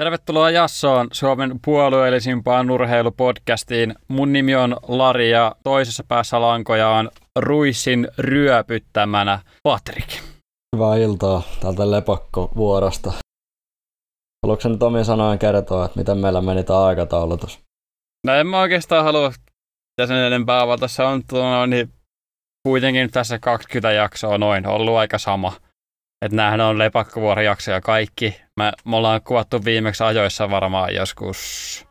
Tervetuloa 0.00 0.50
Jassoon, 0.50 1.08
Suomen 1.12 1.60
puolueellisimpaan 1.64 2.70
urheilupodcastiin. 2.70 3.94
Mun 4.08 4.32
nimi 4.32 4.54
on 4.54 4.76
Lari 4.88 5.30
ja 5.30 5.56
toisessa 5.64 6.04
päässä 6.08 6.40
lankoja 6.40 6.88
on 6.88 7.10
Ruissin 7.38 8.08
ryöpyttämänä 8.18 9.38
Patrik. 9.62 10.06
Hyvää 10.76 10.96
iltaa 10.96 11.42
täältä 11.60 11.90
lepakko 11.90 12.52
vuorosta. 12.56 13.12
Haluatko 14.46 14.68
nyt 14.68 14.82
omin 14.82 15.04
sanoen 15.04 15.38
kertoa, 15.38 15.84
että 15.84 15.98
miten 15.98 16.18
meillä 16.18 16.40
meni 16.40 16.64
tämä 16.64 16.84
aikataulutus? 16.84 17.60
No 18.26 18.34
en 18.34 18.46
mä 18.46 18.60
oikeastaan 18.60 19.04
halua 19.04 19.32
sen 20.06 20.16
enempää 20.16 20.60
avata. 20.60 20.88
Se 20.88 21.02
on 21.02 21.22
tuo, 21.28 21.66
niin 21.66 21.92
kuitenkin 22.68 23.10
tässä 23.10 23.38
20 23.38 23.92
jaksoa 23.92 24.38
noin 24.38 24.66
ollut 24.66 24.96
aika 24.96 25.18
sama. 25.18 25.52
Että 26.24 26.36
näähän 26.36 26.60
on 26.60 26.78
lepakkovuorojaksoja 26.78 27.80
kaikki. 27.80 28.40
Me, 28.56 28.72
me 28.84 28.96
ollaan 28.96 29.22
kuvattu 29.22 29.64
viimeksi 29.64 30.04
ajoissa 30.04 30.50
varmaan 30.50 30.94
joskus... 30.94 31.86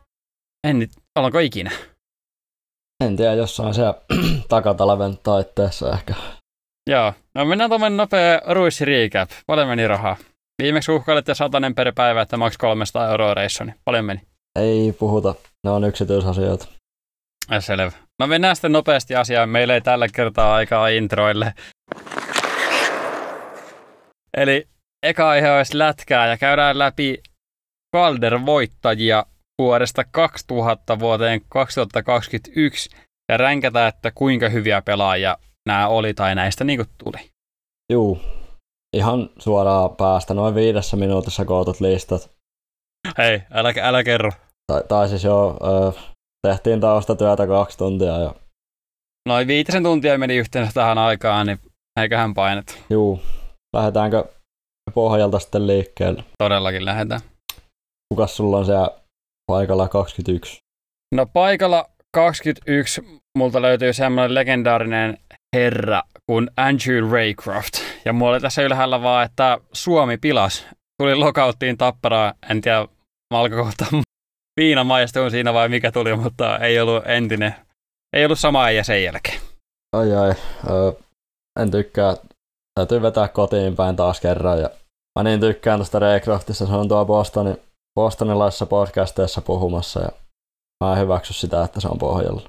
En 0.68 0.78
nyt, 0.78 0.90
ollaanko 1.16 1.38
ikinä? 1.38 1.70
En 3.04 3.16
tiedä, 3.16 3.34
jossain 3.34 3.74
siellä 3.74 3.94
takatalven 4.48 5.18
taitteessa 5.18 5.92
ehkä. 5.92 6.14
Joo, 6.90 7.12
no 7.34 7.44
mennään 7.44 7.70
tuommoinen 7.70 7.96
nopea 7.96 8.40
ruissi 8.46 8.84
recap. 8.84 9.30
Paljon 9.46 9.68
meni 9.68 9.88
rahaa? 9.88 10.16
Viimeksi 10.62 10.92
uhkailitte 10.92 11.34
satanen 11.34 11.74
per 11.74 11.92
päivä, 11.94 12.22
että 12.22 12.36
maks 12.36 12.58
300 12.58 13.10
euroa 13.10 13.34
reissu, 13.34 13.64
niin 13.64 13.76
paljon 13.84 14.04
meni? 14.04 14.20
Ei 14.58 14.92
puhuta, 14.92 15.34
ne 15.64 15.70
on 15.70 15.84
yksityisasioita. 15.84 16.66
Selvä. 17.58 17.92
No 18.18 18.26
mennään 18.26 18.56
sitten 18.56 18.72
nopeasti 18.72 19.14
asiaan. 19.14 19.48
Meillä 19.48 19.74
ei 19.74 19.80
tällä 19.80 20.06
kertaa 20.08 20.54
aikaa 20.54 20.88
introille. 20.88 21.54
Eli 24.36 24.68
eka 25.02 25.28
aihe 25.28 25.50
olisi 25.50 25.78
lätkää 25.78 26.26
ja 26.26 26.36
käydään 26.36 26.78
läpi 26.78 27.22
Calder-voittajia 27.96 29.26
vuodesta 29.58 30.04
2000 30.04 30.98
vuoteen 30.98 31.40
2021 31.48 32.90
ja 33.30 33.36
ränkätään, 33.36 33.88
että 33.88 34.10
kuinka 34.10 34.48
hyviä 34.48 34.82
pelaajia 34.82 35.36
nämä 35.66 35.88
oli 35.88 36.14
tai 36.14 36.34
näistä 36.34 36.64
niin 36.64 36.84
tuli. 37.04 37.30
Juu, 37.92 38.20
ihan 38.96 39.30
suoraan 39.38 39.96
päästä 39.96 40.34
noin 40.34 40.54
viidessä 40.54 40.96
minuutissa 40.96 41.44
kootut 41.44 41.80
listat. 41.80 42.30
Hei, 43.18 43.42
älä, 43.50 43.72
älä 43.82 44.04
kerro. 44.04 44.30
Tai, 44.72 44.82
tai 44.88 45.08
siis 45.08 45.24
jo, 45.24 45.56
ö, 45.64 45.92
tehtiin 46.46 46.80
taustatyötä 46.80 47.46
kaksi 47.46 47.78
tuntia 47.78 48.18
ja... 48.18 48.34
Noin 49.28 49.46
viitisen 49.46 49.82
tuntia 49.82 50.18
meni 50.18 50.36
yhteensä 50.36 50.72
tähän 50.72 50.98
aikaan, 50.98 51.46
niin 51.46 51.58
eiköhän 52.00 52.34
painet. 52.34 52.84
Juu, 52.90 53.20
lähdetäänkö 53.76 54.24
pohjalta 54.94 55.38
sitten 55.38 55.66
liikkeelle? 55.66 56.24
Todellakin 56.38 56.84
lähdetään. 56.84 57.20
Kukas 58.14 58.36
sulla 58.36 58.58
on 58.58 58.64
siellä 58.64 58.90
paikalla 59.46 59.88
21? 59.88 60.58
No 61.14 61.26
paikalla 61.26 61.90
21 62.14 63.02
multa 63.38 63.62
löytyy 63.62 63.92
semmoinen 63.92 64.34
legendaarinen 64.34 65.18
herra 65.56 66.02
kuin 66.30 66.50
Andrew 66.56 67.12
Raycroft. 67.12 67.74
Ja 68.04 68.12
mulla 68.12 68.32
oli 68.32 68.40
tässä 68.40 68.62
ylhäällä 68.62 69.02
vaan, 69.02 69.24
että 69.24 69.58
Suomi 69.72 70.16
pilas. 70.16 70.66
Tuli 71.02 71.14
lokauttiin 71.14 71.78
tapparaa, 71.78 72.34
en 72.50 72.60
tiedä 72.60 72.86
alkoi 73.34 73.58
kohta 73.58 73.86
viina 74.60 74.84
maistuu 74.84 75.30
siinä 75.30 75.54
vai 75.54 75.68
mikä 75.68 75.92
tuli, 75.92 76.16
mutta 76.16 76.58
ei 76.58 76.80
ollut 76.80 77.06
entinen. 77.06 77.54
Ei 78.16 78.24
ollut 78.24 78.38
sama 78.38 78.64
äijä 78.64 78.82
sen 78.82 79.04
jälkeen. 79.04 79.40
Ai 79.96 80.14
ai, 80.14 80.34
öö, 80.70 80.92
en 81.60 81.70
tykkää. 81.70 82.16
Täytyy 82.80 83.02
vetää 83.02 83.28
kotiin 83.28 83.76
päin 83.76 83.96
taas 83.96 84.20
kerran. 84.20 84.60
Ja 84.60 84.70
mä 85.18 85.22
niin 85.22 85.40
tykkään 85.40 85.78
tuosta 85.78 85.98
Raycroftista, 85.98 86.66
se 86.66 86.72
on 86.72 86.88
tuo 86.88 87.04
Bostonin, 87.04 87.56
bostonilaisessa 87.94 88.66
podcasteissa 88.66 89.40
puhumassa. 89.40 90.00
Ja 90.00 90.08
mä 90.84 90.92
en 90.92 90.98
hyväksy 90.98 91.32
sitä, 91.32 91.64
että 91.64 91.80
se 91.80 91.88
on 91.88 91.98
pohjalla. 91.98 92.42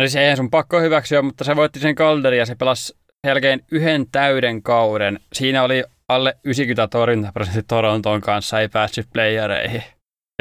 No 0.00 0.02
siis 0.02 0.16
ei 0.16 0.36
sun 0.36 0.50
pakko 0.50 0.80
hyväksyä, 0.80 1.22
mutta 1.22 1.44
se 1.44 1.56
voitti 1.56 1.80
sen 1.80 1.94
Calderin 1.94 2.38
ja 2.38 2.46
se 2.46 2.54
pelasi 2.54 2.96
selkeän 3.26 3.60
yhden 3.70 4.06
täyden 4.12 4.62
kauden. 4.62 5.20
Siinä 5.32 5.62
oli 5.62 5.84
alle 6.08 6.36
90 6.44 6.88
torjuntaprosentti 6.90 7.62
Toronton 7.62 8.20
kanssa, 8.20 8.60
ei 8.60 8.68
päässyt 8.68 9.08
playereihin. 9.12 9.82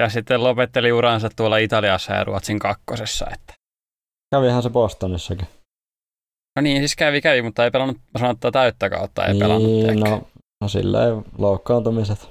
Ja 0.01 0.09
sitten 0.09 0.43
lopetteli 0.43 0.91
uransa 0.91 1.29
tuolla 1.35 1.57
Italiassa 1.57 2.13
ja 2.13 2.23
Ruotsin 2.23 2.59
kakkosessa. 2.59 3.25
Että. 3.33 3.53
Kävihän 4.35 4.63
se 4.63 4.69
Bostonissakin. 4.69 5.47
No 6.55 6.61
niin, 6.61 6.81
siis 6.81 6.95
kävi, 6.95 7.21
kävi, 7.21 7.41
mutta 7.41 7.63
ei 7.63 7.71
pelannut 7.71 7.97
sanottaa 8.19 8.51
täyttä 8.51 8.89
kautta, 8.89 9.25
ei 9.25 9.33
niin, 9.33 9.39
pelannut. 9.39 10.09
No, 10.09 10.27
no 10.61 10.67
silleen 10.67 11.25
loukkaantumiset. 11.37 12.29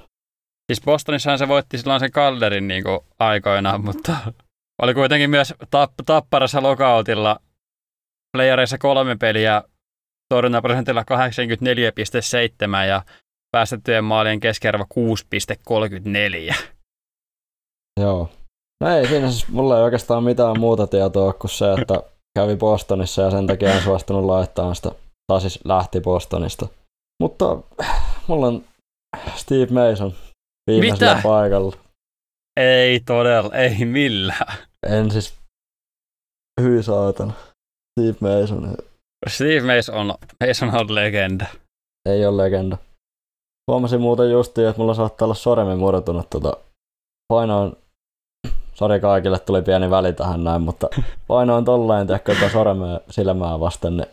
Siis 0.71 0.81
Bostonissahan 0.85 1.39
se 1.39 1.47
voitti 1.47 1.77
silloin 1.77 1.99
sen 1.99 2.11
Calderin 2.11 2.67
niin 2.67 2.83
kuin, 2.83 2.99
aikoinaan, 3.19 3.85
mutta 3.85 4.17
oli 4.81 4.93
kuitenkin 4.93 5.29
myös 5.29 5.53
tapp- 5.61 6.03
tapparassa 6.05 6.63
lokautilla 6.63 7.39
playereissa 8.37 8.77
kolme 8.77 9.15
peliä 9.15 9.63
torjuntaprosentilla 10.33 11.03
84,7 12.81 12.87
ja 12.87 13.01
päästettyjen 13.51 14.03
maalien 14.03 14.39
keskiarvo 14.39 14.85
6,34. 16.49 16.55
Joo. 18.01 18.29
No 18.81 18.97
ei 18.97 19.07
siinä 19.07 19.31
siis, 19.31 19.47
mulla 19.47 19.77
ei 19.77 19.83
oikeastaan 19.83 20.23
mitään 20.23 20.59
muuta 20.59 20.87
tietoa 20.87 21.33
kuin 21.33 21.51
se, 21.51 21.73
että 21.81 22.03
kävi 22.35 22.55
Bostonissa 22.55 23.21
ja 23.21 23.31
sen 23.31 23.47
takia 23.47 23.73
en 23.73 23.83
suostunut 23.83 24.25
laittamaan 24.25 24.75
sitä, 24.75 24.91
tai 25.27 25.41
siis 25.41 25.59
lähti 25.65 26.01
Bostonista. 26.01 26.67
Mutta 27.23 27.45
mulla 28.27 28.47
on 28.47 28.63
Steve 29.35 29.67
Mason 29.89 30.13
viimeisellä 30.71 31.15
Mitä? 31.15 31.23
paikalla. 31.27 31.77
Ei 32.59 32.99
todella, 32.99 33.55
ei 33.55 33.85
millään. 33.85 34.57
En 34.87 35.11
siis, 35.11 35.33
hyi 36.61 36.83
saatana. 36.83 37.33
Steve 37.99 38.17
Mason 38.41 38.77
Steve 39.29 39.75
Mason 39.75 39.95
on, 39.95 40.15
Mason 40.47 40.75
on 40.75 40.95
legenda. 40.95 41.45
ei 42.09 42.25
ole 42.25 42.43
legenda. 42.43 42.77
Huomasin 43.71 44.01
muuten 44.01 44.31
justiin, 44.31 44.67
että 44.67 44.81
mulla 44.81 44.93
saattaa 44.93 45.25
olla 45.25 45.35
sormi 45.35 45.75
murtunut 45.75 46.29
tota, 46.29 46.57
painoin, 47.33 47.75
sori 48.75 48.99
kaikille, 48.99 49.39
tuli 49.39 49.61
pieni 49.61 49.89
väli 49.89 50.13
tähän 50.13 50.43
näin, 50.43 50.61
mutta 50.61 50.87
painoin 51.27 51.65
tolleen, 51.65 52.07
tiedätkö, 52.07 52.35
tota 52.35 52.49
sormea 52.49 52.99
silmää 53.09 53.59
vasten, 53.59 53.97
niin 53.97 54.07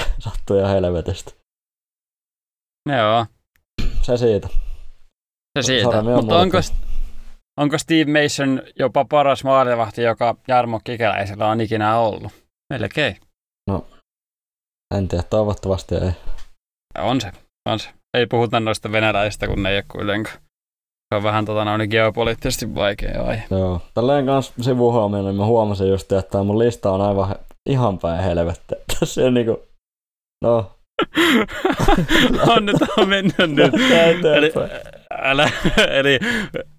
sattui 0.24 0.58
ihan 0.58 0.70
helvetistä. 0.70 1.32
Joo, 2.96 3.26
Se 4.02 4.16
siitä. 4.16 4.48
se 5.58 5.62
siitä. 5.62 5.82
Sormi 5.92 6.12
on 6.12 6.18
Mutta 6.18 6.38
onko, 6.38 6.56
muuten. 6.56 6.86
onko 7.60 7.78
Steve 7.78 8.22
Mason 8.22 8.62
jopa 8.78 9.04
paras 9.04 9.44
maalivahti, 9.44 10.02
joka 10.02 10.36
Jarmo 10.48 10.80
Kikäläisellä 10.84 11.48
on 11.48 11.60
ikinä 11.60 11.98
ollut? 11.98 12.32
Melkein. 12.72 13.16
En 14.94 15.08
tiedä, 15.08 15.22
toivottavasti 15.30 15.94
ei. 15.94 16.10
On 16.98 17.20
se, 17.20 17.32
on 17.68 17.78
se. 17.78 17.88
Ei 18.16 18.26
puhuta 18.26 18.60
noista 18.60 18.92
venäläisistä, 18.92 19.46
kun 19.46 19.62
ne 19.62 19.70
ei 19.70 19.76
ole 19.76 19.84
kuitenkaan. 19.92 20.36
Se 21.14 21.16
on 21.16 21.22
vähän 21.22 21.44
tota, 21.44 21.64
noin 21.64 21.88
geopoliittisesti 21.90 22.74
vaikea 22.74 23.22
aihe. 23.22 23.42
Joo. 23.50 23.82
Tälleen 23.94 24.26
kanssa 24.26 24.52
sivuhuomioon, 24.60 25.24
niin 25.24 25.36
mä 25.36 25.46
huomasin 25.46 25.88
just, 25.88 26.12
että 26.12 26.42
mun 26.42 26.58
lista 26.58 26.90
on 26.90 27.00
aivan 27.00 27.34
ihan 27.68 27.98
päin 27.98 28.22
helvettä. 28.24 28.76
Tässä 29.00 29.22
on 29.22 29.34
niinku, 29.34 29.62
no, 30.44 30.72
on 32.96 33.08
mennyt 33.08 33.38
nyt. 33.38 33.74
Eli, 34.36 34.52
älä, 35.10 35.50
eli 35.90 36.18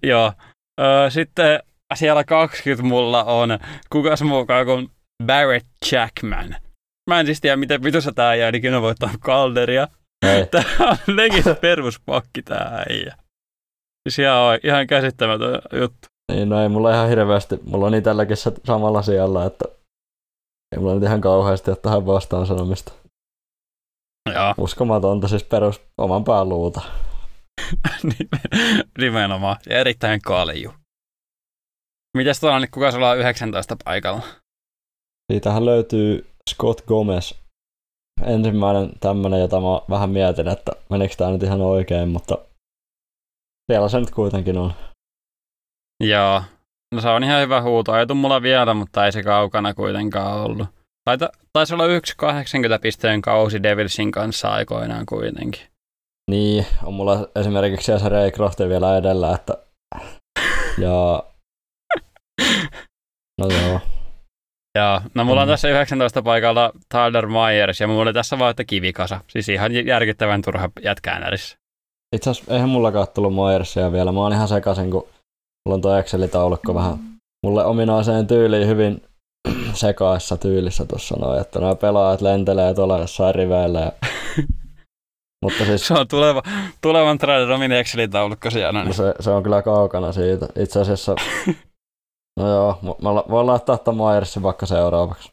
joo. 0.02 0.32
Ö, 0.80 1.10
sitten 1.10 1.60
siellä 1.94 2.24
20 2.24 2.82
mulla 2.82 3.24
on 3.24 3.58
kukas 3.90 4.22
mukaan 4.22 4.66
kuin 4.66 4.88
Barrett 5.26 5.66
Jackman. 5.92 6.56
Mä 7.10 7.20
en 7.20 7.26
siis 7.26 7.40
tiedä, 7.40 7.56
miten 7.56 7.82
vitussa 7.82 8.12
tää 8.12 8.28
äijä 8.28 8.48
ikinä 8.54 8.82
voittaa 8.82 9.10
Calderia. 9.20 9.88
ei. 10.26 10.46
Tää 10.46 10.64
on 10.80 11.16
legit 11.16 11.60
peruspakki 11.60 12.42
tää 12.42 12.84
äijä. 12.88 13.16
Siis 14.10 14.18
ihan, 14.18 14.58
ihan 14.64 14.86
käsittämätön 14.86 15.62
juttu. 15.80 16.08
Niin, 16.32 16.48
no 16.48 16.62
ei 16.62 16.68
mulla 16.68 16.94
ihan 16.94 17.08
hirveästi, 17.08 17.56
mulla 17.64 17.86
on 17.86 17.94
itselläkin 17.94 18.36
se 18.36 18.52
samalla 18.64 19.02
sijalla, 19.02 19.44
että 19.44 19.64
ei 20.72 20.78
mulla 20.78 20.94
nyt 20.94 21.02
ihan 21.02 21.20
kauheasti 21.20 21.70
ole 21.70 21.78
tähän 21.82 22.06
vastaan 22.06 22.46
sanomista. 22.46 22.92
Joo, 24.34 24.54
Uskomatonta 24.58 25.28
siis 25.28 25.44
perus 25.44 25.82
oman 25.98 26.24
pään 26.24 26.48
luuta. 26.48 26.80
nimenomaan. 28.98 29.56
Ja 29.68 29.78
erittäin 29.78 30.20
kalju. 30.22 30.72
Mitäs 32.16 32.40
tuolla 32.40 32.60
nyt, 32.60 32.70
kuka 32.70 32.90
sulla 32.90 33.10
on 33.10 33.18
19 33.18 33.76
paikalla? 33.84 34.22
Siitähän 35.32 35.64
löytyy 35.64 36.30
Scott 36.50 36.86
Gomez. 36.86 37.34
Ensimmäinen 38.22 38.90
tämmönen, 39.00 39.40
jota 39.40 39.60
mä 39.60 39.66
vähän 39.90 40.10
mietin, 40.10 40.48
että 40.48 40.72
menikö 40.90 41.14
tää 41.16 41.30
nyt 41.30 41.42
ihan 41.42 41.60
oikein, 41.60 42.08
mutta 42.08 42.38
siellä 43.72 43.88
se 43.88 44.00
nyt 44.00 44.10
kuitenkin 44.10 44.58
on. 44.58 44.72
Joo. 46.04 46.42
No 46.94 47.00
se 47.00 47.08
on 47.08 47.24
ihan 47.24 47.40
hyvä 47.42 47.62
huuto. 47.62 47.96
Ei 47.96 48.06
mulla 48.14 48.42
vielä, 48.42 48.74
mutta 48.74 49.06
ei 49.06 49.12
se 49.12 49.22
kaukana 49.22 49.74
kuitenkaan 49.74 50.40
ollut. 50.40 50.68
Taita, 51.04 51.28
taisi 51.52 51.74
olla 51.74 51.86
yksi 51.86 52.14
80 52.16 52.78
pisteen 52.78 53.22
kausi 53.22 53.62
Devilsin 53.62 54.10
kanssa 54.10 54.48
aikoinaan 54.48 55.06
kuitenkin. 55.06 55.62
Niin, 56.30 56.66
on 56.84 56.94
mulla 56.94 57.28
esimerkiksi 57.36 57.98
se 57.98 58.08
Ray 58.08 58.30
Croftin 58.30 58.68
vielä 58.68 58.96
edellä, 58.96 59.34
että 59.34 59.54
Ja... 60.78 61.22
No 63.40 63.46
joo. 63.48 63.80
Joo, 64.78 65.00
no 65.14 65.24
mulla 65.24 65.40
on 65.42 65.48
Mm. 65.48 65.52
tässä 65.52 65.68
19 65.68 66.22
paikalla 66.22 66.72
Tyler 66.88 67.26
Myers 67.26 67.80
ja 67.80 67.86
mulla 67.88 68.02
oli 68.02 68.12
tässä 68.12 68.38
vaan, 68.38 68.50
että 68.50 68.64
kivikasa. 68.64 69.20
Siis 69.28 69.48
ihan 69.48 69.86
järkyttävän 69.86 70.42
turha 70.42 70.70
ärissä. 71.26 71.56
Itse 72.16 72.30
asiassa 72.30 72.54
eihän 72.54 72.68
mullakaan 72.68 73.06
tullut 73.14 73.34
Myersia 73.34 73.92
vielä. 73.92 74.12
Mä 74.12 74.20
oon 74.20 74.32
ihan 74.32 74.48
sekaisin, 74.48 74.90
kun 74.90 75.06
mulla 75.66 75.74
on 75.74 75.80
tuo 75.80 75.98
Excel-taulukko 75.98 76.74
vähän 76.74 76.98
mulle 77.46 77.64
ominaiseen 77.64 78.26
tyyliin 78.26 78.68
hyvin 78.68 79.02
sekaissa 79.74 80.36
tyylissä 80.36 80.84
tuossa 80.86 81.16
noin, 81.16 81.40
että 81.40 81.60
nämä 81.60 81.74
pelaajat 81.74 82.20
lentelee 82.20 82.74
tuolla 82.74 82.98
jossain 82.98 83.34
riveillä. 83.34 83.80
Ja... 83.80 83.92
Mutta 85.44 85.64
siis 85.64 85.86
Se 85.86 85.94
on 85.94 86.08
tuleva, 86.08 86.42
tulevan 86.80 87.18
Trader 87.18 87.48
Romin 87.48 87.72
Excelin 87.72 88.10
taulukko 88.10 88.50
siellä. 88.50 88.78
no 88.78 88.84
Niin. 88.84 88.94
se, 88.94 89.14
se, 89.20 89.30
on 89.30 89.42
kyllä 89.42 89.62
kaukana 89.62 90.12
siitä. 90.12 90.46
Itse 90.58 90.80
asiassa, 90.80 91.14
no 92.40 92.48
joo, 92.48 92.78
mä 93.02 93.14
la- 93.14 93.24
voin 93.30 93.46
laittaa 93.46 93.78
tämän 93.78 94.04
Myersin 94.06 94.42
vaikka 94.42 94.66
seuraavaksi. 94.66 95.30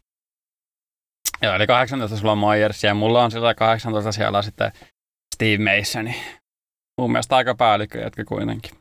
Joo, 1.41 1.53
eli 1.55 1.67
18 1.67 2.17
sulla 2.17 2.31
on 2.31 2.37
Myers 2.37 2.83
ja 2.83 2.93
mulla 2.93 3.23
on 3.23 3.31
sillä 3.31 3.53
18 3.53 4.11
siellä 4.11 4.41
sitten 4.41 4.71
Steve 5.35 5.57
Masoni. 5.77 6.15
Mun 7.01 7.11
mielestä 7.11 7.35
aika 7.35 7.55
päällikkö 7.55 7.99
jätkä 7.99 8.25
kuitenkin. 8.25 8.71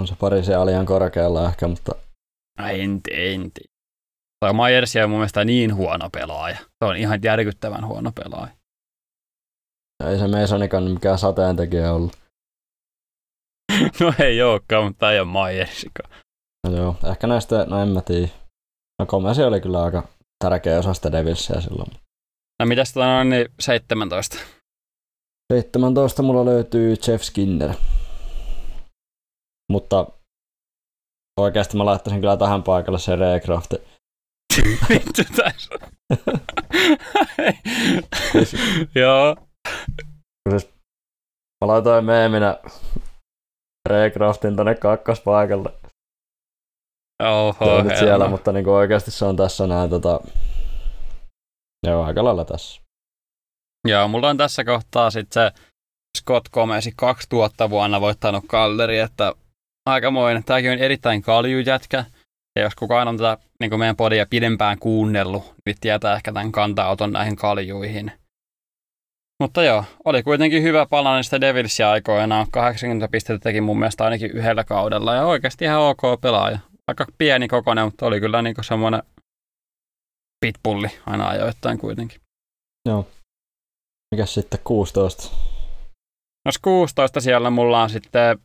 On 0.00 0.06
se 0.06 0.14
pari 0.20 0.44
siellä 0.44 0.66
liian 0.66 0.86
korkealla 0.86 1.48
ehkä, 1.48 1.68
mutta 1.68 1.92
En, 2.58 3.00
en, 3.10 3.52
tiedä. 3.52 3.76
Toi 4.40 4.52
Myers 4.52 4.96
on 4.96 5.10
mun 5.10 5.18
mielestä 5.18 5.44
niin 5.44 5.74
huono 5.74 6.10
pelaaja. 6.10 6.56
Se 6.56 6.84
on 6.84 6.96
ihan 6.96 7.20
järkyttävän 7.22 7.86
huono 7.86 8.12
pelaaja. 8.12 8.52
ei 10.04 10.18
se 10.18 10.26
Masonikaan 10.28 10.90
mikään 10.90 11.18
sateentekijä 11.18 11.92
ollut. 11.92 12.16
no 14.00 14.12
ei 14.18 14.42
olekaan, 14.42 14.84
mutta 14.84 15.12
ei 15.12 15.20
ole 15.20 15.28
Myersikaan. 15.32 16.10
No 16.66 16.76
joo, 16.76 16.96
ehkä 17.10 17.26
näistä, 17.26 17.64
no 17.64 17.82
en 17.82 17.88
mä 17.88 18.00
tiedä. 18.00 18.28
No 18.98 19.06
Komesi 19.06 19.42
oli 19.42 19.60
kyllä 19.60 19.82
aika 19.84 20.08
tärkeä 20.44 20.78
osa 20.78 20.94
sitä 20.94 21.12
Devilsia 21.12 21.60
silloin. 21.60 21.90
No 22.58 22.66
mitäs 22.66 22.92
tota 22.92 23.06
on 23.06 23.30
niin 23.30 23.46
17? 23.60 24.36
17 25.52 26.22
mulla 26.22 26.44
löytyy 26.44 26.94
Jeff 27.08 27.24
Skinner. 27.24 27.74
Mutta 29.72 30.06
oikeasti 31.40 31.76
mä 31.76 31.84
laittaisin 31.84 32.20
kyllä 32.20 32.36
tähän 32.36 32.62
paikalle 32.62 32.98
se 33.06 33.16
Raycraft. 33.16 33.74
Vittu 34.88 35.22
tässä. 35.36 35.74
Joo. 38.94 39.36
Mä 41.60 41.68
laitoin 41.68 42.04
meeminä 42.04 42.58
Raycraftin 43.88 44.56
tonne 44.56 44.74
kakkospaikalle. 44.74 45.72
Oho, 47.22 47.76
on 47.76 47.86
nyt 47.86 47.98
siellä, 47.98 48.28
mutta 48.28 48.52
niinku 48.52 48.72
oikeasti 48.72 49.10
se 49.10 49.24
on 49.24 49.36
tässä 49.36 49.66
näin 49.66 49.90
tota... 49.90 50.20
Joo, 51.86 52.04
aika 52.04 52.24
lailla 52.24 52.44
tässä. 52.44 52.85
Joo, 53.86 54.08
mulla 54.08 54.28
on 54.28 54.36
tässä 54.36 54.64
kohtaa 54.64 55.10
sitten 55.10 55.52
se 55.52 55.60
Scott 56.18 56.48
Gomez 56.48 56.88
2000 56.96 57.70
vuonna 57.70 58.00
voittanut 58.00 58.44
kalleri, 58.46 58.98
että 58.98 59.32
aikamoinen. 59.86 60.44
Tämäkin 60.44 60.70
on 60.70 60.78
erittäin 60.78 61.22
kaljujätkä. 61.22 62.04
Ja 62.56 62.62
jos 62.62 62.74
kukaan 62.74 63.08
on 63.08 63.16
tätä 63.16 63.38
niin 63.60 63.78
meidän 63.78 63.96
podia 63.96 64.26
pidempään 64.30 64.78
kuunnellut, 64.78 65.54
niin 65.66 65.76
tietää 65.80 66.16
ehkä 66.16 66.32
tämän 66.32 66.52
kanta-auton 66.52 67.12
näihin 67.12 67.36
kaljuihin. 67.36 68.12
Mutta 69.42 69.62
joo, 69.62 69.84
oli 70.04 70.22
kuitenkin 70.22 70.62
hyvä 70.62 70.86
palanen 70.86 71.24
sitä 71.24 71.40
Devilsia 71.40 71.90
aikoinaan. 71.90 72.46
80 72.50 73.08
pistettä 73.08 73.42
teki 73.42 73.60
mun 73.60 73.78
mielestä 73.78 74.04
ainakin 74.04 74.30
yhdellä 74.30 74.64
kaudella 74.64 75.14
ja 75.14 75.24
oikeasti 75.26 75.64
ihan 75.64 75.80
ok 75.80 76.20
pelaaja. 76.20 76.58
Aika 76.88 77.06
pieni 77.18 77.48
kokoinen, 77.48 77.84
mutta 77.84 78.06
oli 78.06 78.20
kyllä 78.20 78.42
niin 78.42 78.54
semmoinen 78.60 79.02
pitbulli 80.40 80.88
aina 81.06 81.28
ajoittain 81.28 81.78
kuitenkin. 81.78 82.20
Mikäs 84.14 84.34
sitten 84.34 84.60
16? 84.64 85.36
No 86.44 86.52
16 86.62 87.20
siellä 87.20 87.50
mulla 87.50 87.82
on 87.82 87.90
sitten 87.90 88.38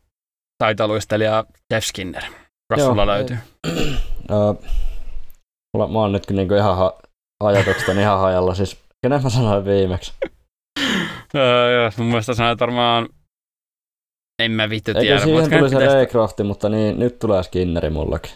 taitoluistelija 0.63 1.45
Jeff 1.73 1.87
Skinner. 1.87 2.23
Kas 2.69 2.79
Joo, 2.79 2.89
sulla 2.89 3.07
löytyy? 3.07 3.37
Öö, 4.31 4.53
mulla, 5.73 5.87
mä 5.87 5.99
oon 5.99 6.11
nyt 6.11 6.23
niinku 6.29 6.53
ihan 6.53 6.77
ha- 6.77 6.99
ajatuksesta 7.43 7.91
ihan 7.91 8.19
hajalla. 8.19 8.55
Siis 8.55 8.77
kenen 9.05 9.23
mä 9.23 9.29
sanoin 9.29 9.65
viimeksi? 9.65 10.13
Joo, 11.33 11.91
mun 11.97 12.07
mielestä 12.07 12.33
sanoit 12.33 12.59
varmaan, 12.59 13.09
en 14.43 14.51
mä 14.51 14.69
vittu 14.69 14.91
Eikö 14.91 15.01
tiedä. 15.01 15.19
siihen 15.19 15.39
voitko 15.39 15.57
tuli 15.57 15.69
se 15.69 15.75
tästä- 15.79 15.93
Raycrafti, 15.93 16.43
mutta 16.43 16.69
niin, 16.69 16.99
nyt 16.99 17.19
tulee 17.19 17.43
Skinneri 17.43 17.89
mullakin. 17.89 18.31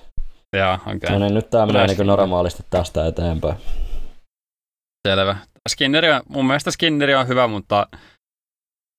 Joo, 0.58 0.74
okei. 0.74 0.96
Okay. 0.96 1.10
No 1.12 1.20
niin, 1.20 1.34
nyt 1.34 1.50
tää 1.50 1.66
menee 1.66 1.88
niinku 1.88 2.04
normaalisti 2.04 2.64
tästä 2.70 3.06
eteenpäin. 3.06 3.56
Selvä. 5.08 5.38
Skinneri 5.70 6.12
on, 6.12 6.22
mun 6.30 6.48
mielestä 6.48 6.72
Skinneri 6.72 7.16
on 7.16 7.28
hyvä, 7.28 7.48
mutta 7.48 7.88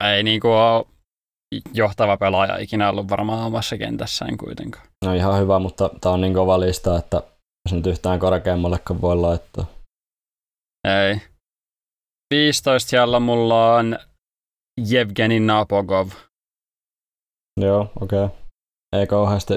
ei 0.05 0.23
niinku 0.23 0.49
ole 0.49 0.87
johtava 1.75 2.17
pelaaja 2.17 2.57
ikinä 2.57 2.91
ollut 2.91 3.11
varmaan 3.11 3.47
omassa 3.47 3.79
kentässään 3.79 4.37
kuitenkaan. 4.37 4.87
No 5.05 5.15
ihan 5.15 5.41
hyvä, 5.41 5.59
mutta 5.59 5.91
tää 6.01 6.13
on 6.13 6.21
niin 6.21 6.35
kova 6.35 6.61
lista, 6.61 6.99
että 6.99 7.17
jos 7.65 7.73
nyt 7.73 7.87
yhtään 7.87 8.19
korkeammallekaan 8.19 9.01
voi 9.01 9.17
laittaa. 9.17 9.67
Ei. 10.89 11.21
15 12.35 12.91
siellä 12.91 13.21
mulla 13.21 13.75
on 13.75 13.99
Jevgeni 14.87 15.41
Napogov. 15.41 16.09
Joo, 17.61 17.93
okei. 18.01 18.25
Okay. 18.25 18.37
Ei 18.97 19.07
kauheasti. 19.07 19.55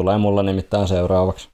Tulee 0.00 0.18
mulla 0.18 0.42
nimittäin 0.42 0.88
seuraavaksi. 0.88 1.48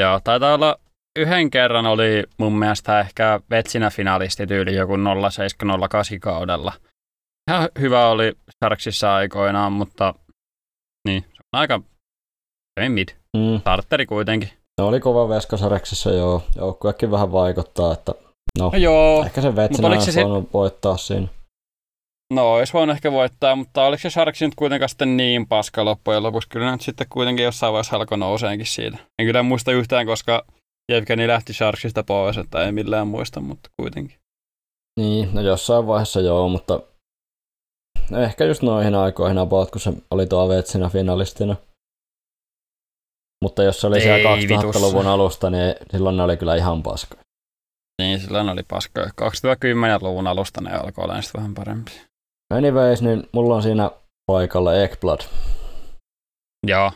Joo, 0.00 0.20
taitaa 0.24 0.54
olla 0.54 0.78
yhden 1.18 1.50
kerran 1.50 1.86
oli 1.86 2.24
mun 2.38 2.58
mielestä 2.58 3.00
ehkä 3.00 3.40
vetsinä 3.50 3.90
finalisti 3.90 4.46
tyyli 4.46 4.74
joku 4.74 4.92
0708 5.30 6.20
kaudella. 6.20 6.72
Ihan 7.50 7.68
hyvä 7.78 8.08
oli 8.08 8.32
Sharksissa 8.64 9.14
aikoinaan, 9.14 9.72
mutta 9.72 10.14
niin, 11.08 11.22
se 11.22 11.42
on 11.52 11.60
aika 11.60 11.80
ei 12.80 12.88
mid. 12.88 13.08
Mm. 13.36 13.60
Starteri 13.60 14.06
kuitenkin. 14.06 14.48
Ne 14.80 14.84
oli 14.84 15.00
kova 15.00 15.28
veskasareksissa 15.28 16.10
joo. 16.10 16.42
Joukkuekin 16.56 17.10
vähän 17.10 17.32
vaikuttaa, 17.32 17.92
että 17.92 18.12
no, 18.58 18.70
No 18.72 18.78
joo, 18.78 19.24
ehkä 19.24 19.40
se 19.40 19.56
vetsinä 19.56 19.88
olisi 19.88 20.12
se 20.12 20.24
voinut 20.24 20.52
voittaa 20.52 20.96
siinä. 20.96 21.26
no 22.32 22.54
olisi 22.54 22.72
voinut 22.72 22.94
ehkä 22.96 23.12
voittaa, 23.12 23.56
mutta 23.56 23.84
oliko 23.84 24.00
se 24.00 24.10
Sharks 24.10 24.40
nyt 24.40 24.54
kuitenkaan 24.54 24.88
sitten 24.88 25.16
niin 25.16 25.46
paska 25.46 25.84
loppujen 25.84 26.22
lopuksi? 26.22 26.48
Kyllä 26.48 26.72
nyt 26.72 26.80
sitten 26.80 27.06
kuitenkin 27.10 27.44
jossain 27.44 27.72
vaiheessa 27.72 27.96
alkoi 27.96 28.18
nouseenkin 28.18 28.66
siitä. 28.66 28.98
En 29.18 29.26
kyllä 29.26 29.42
muista 29.42 29.72
yhtään, 29.72 30.06
koska 30.06 30.44
Jevgeni 30.92 31.28
lähti 31.28 31.52
Sharksista 31.52 32.04
pois, 32.04 32.38
että 32.38 32.64
ei 32.64 32.72
millään 32.72 33.08
muista, 33.08 33.40
mutta 33.40 33.70
kuitenkin. 33.80 34.18
Niin, 35.00 35.34
no 35.34 35.40
jossain 35.40 35.86
vaiheessa 35.86 36.20
joo, 36.20 36.48
mutta 36.48 36.80
ehkä 38.22 38.44
just 38.44 38.62
noihin 38.62 38.94
aikoihin 38.94 39.38
about, 39.38 39.70
kun 39.70 39.80
se 39.80 39.92
oli 40.10 40.26
tuo 40.26 40.48
vetsinä 40.48 40.88
finalistina. 40.88 41.56
Mutta 43.44 43.62
jos 43.62 43.80
se 43.80 43.86
oli 43.86 44.00
siellä 44.00 44.36
Ei 44.36 44.46
2000-luvun 44.46 44.94
vitussa. 44.94 45.12
alusta, 45.12 45.50
niin 45.50 45.74
silloin 45.90 46.16
ne 46.16 46.22
oli 46.22 46.36
kyllä 46.36 46.56
ihan 46.56 46.82
paska. 46.82 47.16
Niin, 48.02 48.20
silloin 48.20 48.48
oli 48.48 48.62
paskoja. 48.62 49.06
2010-luvun 49.06 50.26
alusta 50.26 50.60
ne 50.60 50.72
alkoi 50.72 51.04
olla 51.04 51.22
sitten 51.22 51.38
vähän 51.40 51.54
parempi. 51.54 51.92
Anyways, 52.54 53.02
niin 53.02 53.28
mulla 53.32 53.54
on 53.54 53.62
siinä 53.62 53.90
paikalla 54.26 54.74
Ekblad. 54.74 55.20
Joo. 56.66 56.92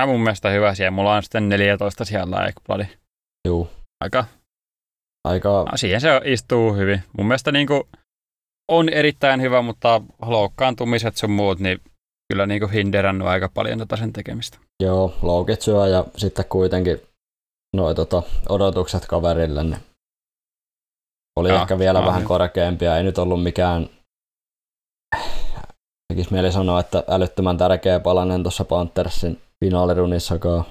Tämä 0.00 0.12
mun 0.12 0.20
mielestä 0.20 0.50
hyvä 0.50 0.74
siellä. 0.74 0.90
Mulla 0.90 1.14
on 1.14 1.22
sitten 1.22 1.48
14 1.48 2.04
siellä 2.04 2.46
Ekbladi. 2.46 2.84
Juu, 3.48 3.70
Aika, 4.04 4.24
aika, 5.24 5.48
no, 5.48 5.76
siihen 5.76 6.00
se 6.00 6.20
istuu 6.24 6.74
hyvin. 6.74 7.02
Mun 7.18 7.26
mielestä 7.26 7.52
niinku 7.52 7.88
on 8.70 8.88
erittäin 8.88 9.40
hyvä, 9.40 9.62
mutta 9.62 10.02
loukkaantumiset 10.22 11.16
sun 11.16 11.30
muut, 11.30 11.58
niin 11.58 11.80
kyllä 12.32 12.46
niinku 12.46 12.66
hinderannut 12.66 13.28
aika 13.28 13.48
paljon 13.54 13.78
tätä 13.78 13.96
sen 13.96 14.12
tekemistä. 14.12 14.58
joo, 14.82 15.14
loukit 15.22 15.62
syö 15.62 15.86
ja 15.86 16.04
sitten 16.16 16.44
kuitenkin 16.48 17.00
noi 17.76 17.94
tota, 17.94 18.22
odotukset 18.48 19.06
kaverille, 19.06 19.64
niin 19.64 19.80
oli 21.36 21.48
Joo, 21.48 21.62
ehkä 21.62 21.78
vielä 21.78 22.06
vähän 22.06 22.24
korkeampia. 22.24 22.96
Ei 22.96 23.02
nyt 23.02 23.18
ollut 23.18 23.42
mikään, 23.42 23.88
tekisi 26.08 26.32
mieli 26.32 26.52
sanoa, 26.52 26.80
että 26.80 27.04
älyttömän 27.08 27.58
tärkeä 27.58 28.00
palanen 28.00 28.42
tuossa 28.42 28.64
Panthersin 28.64 29.40
finaalirunissakaan. 29.64 30.64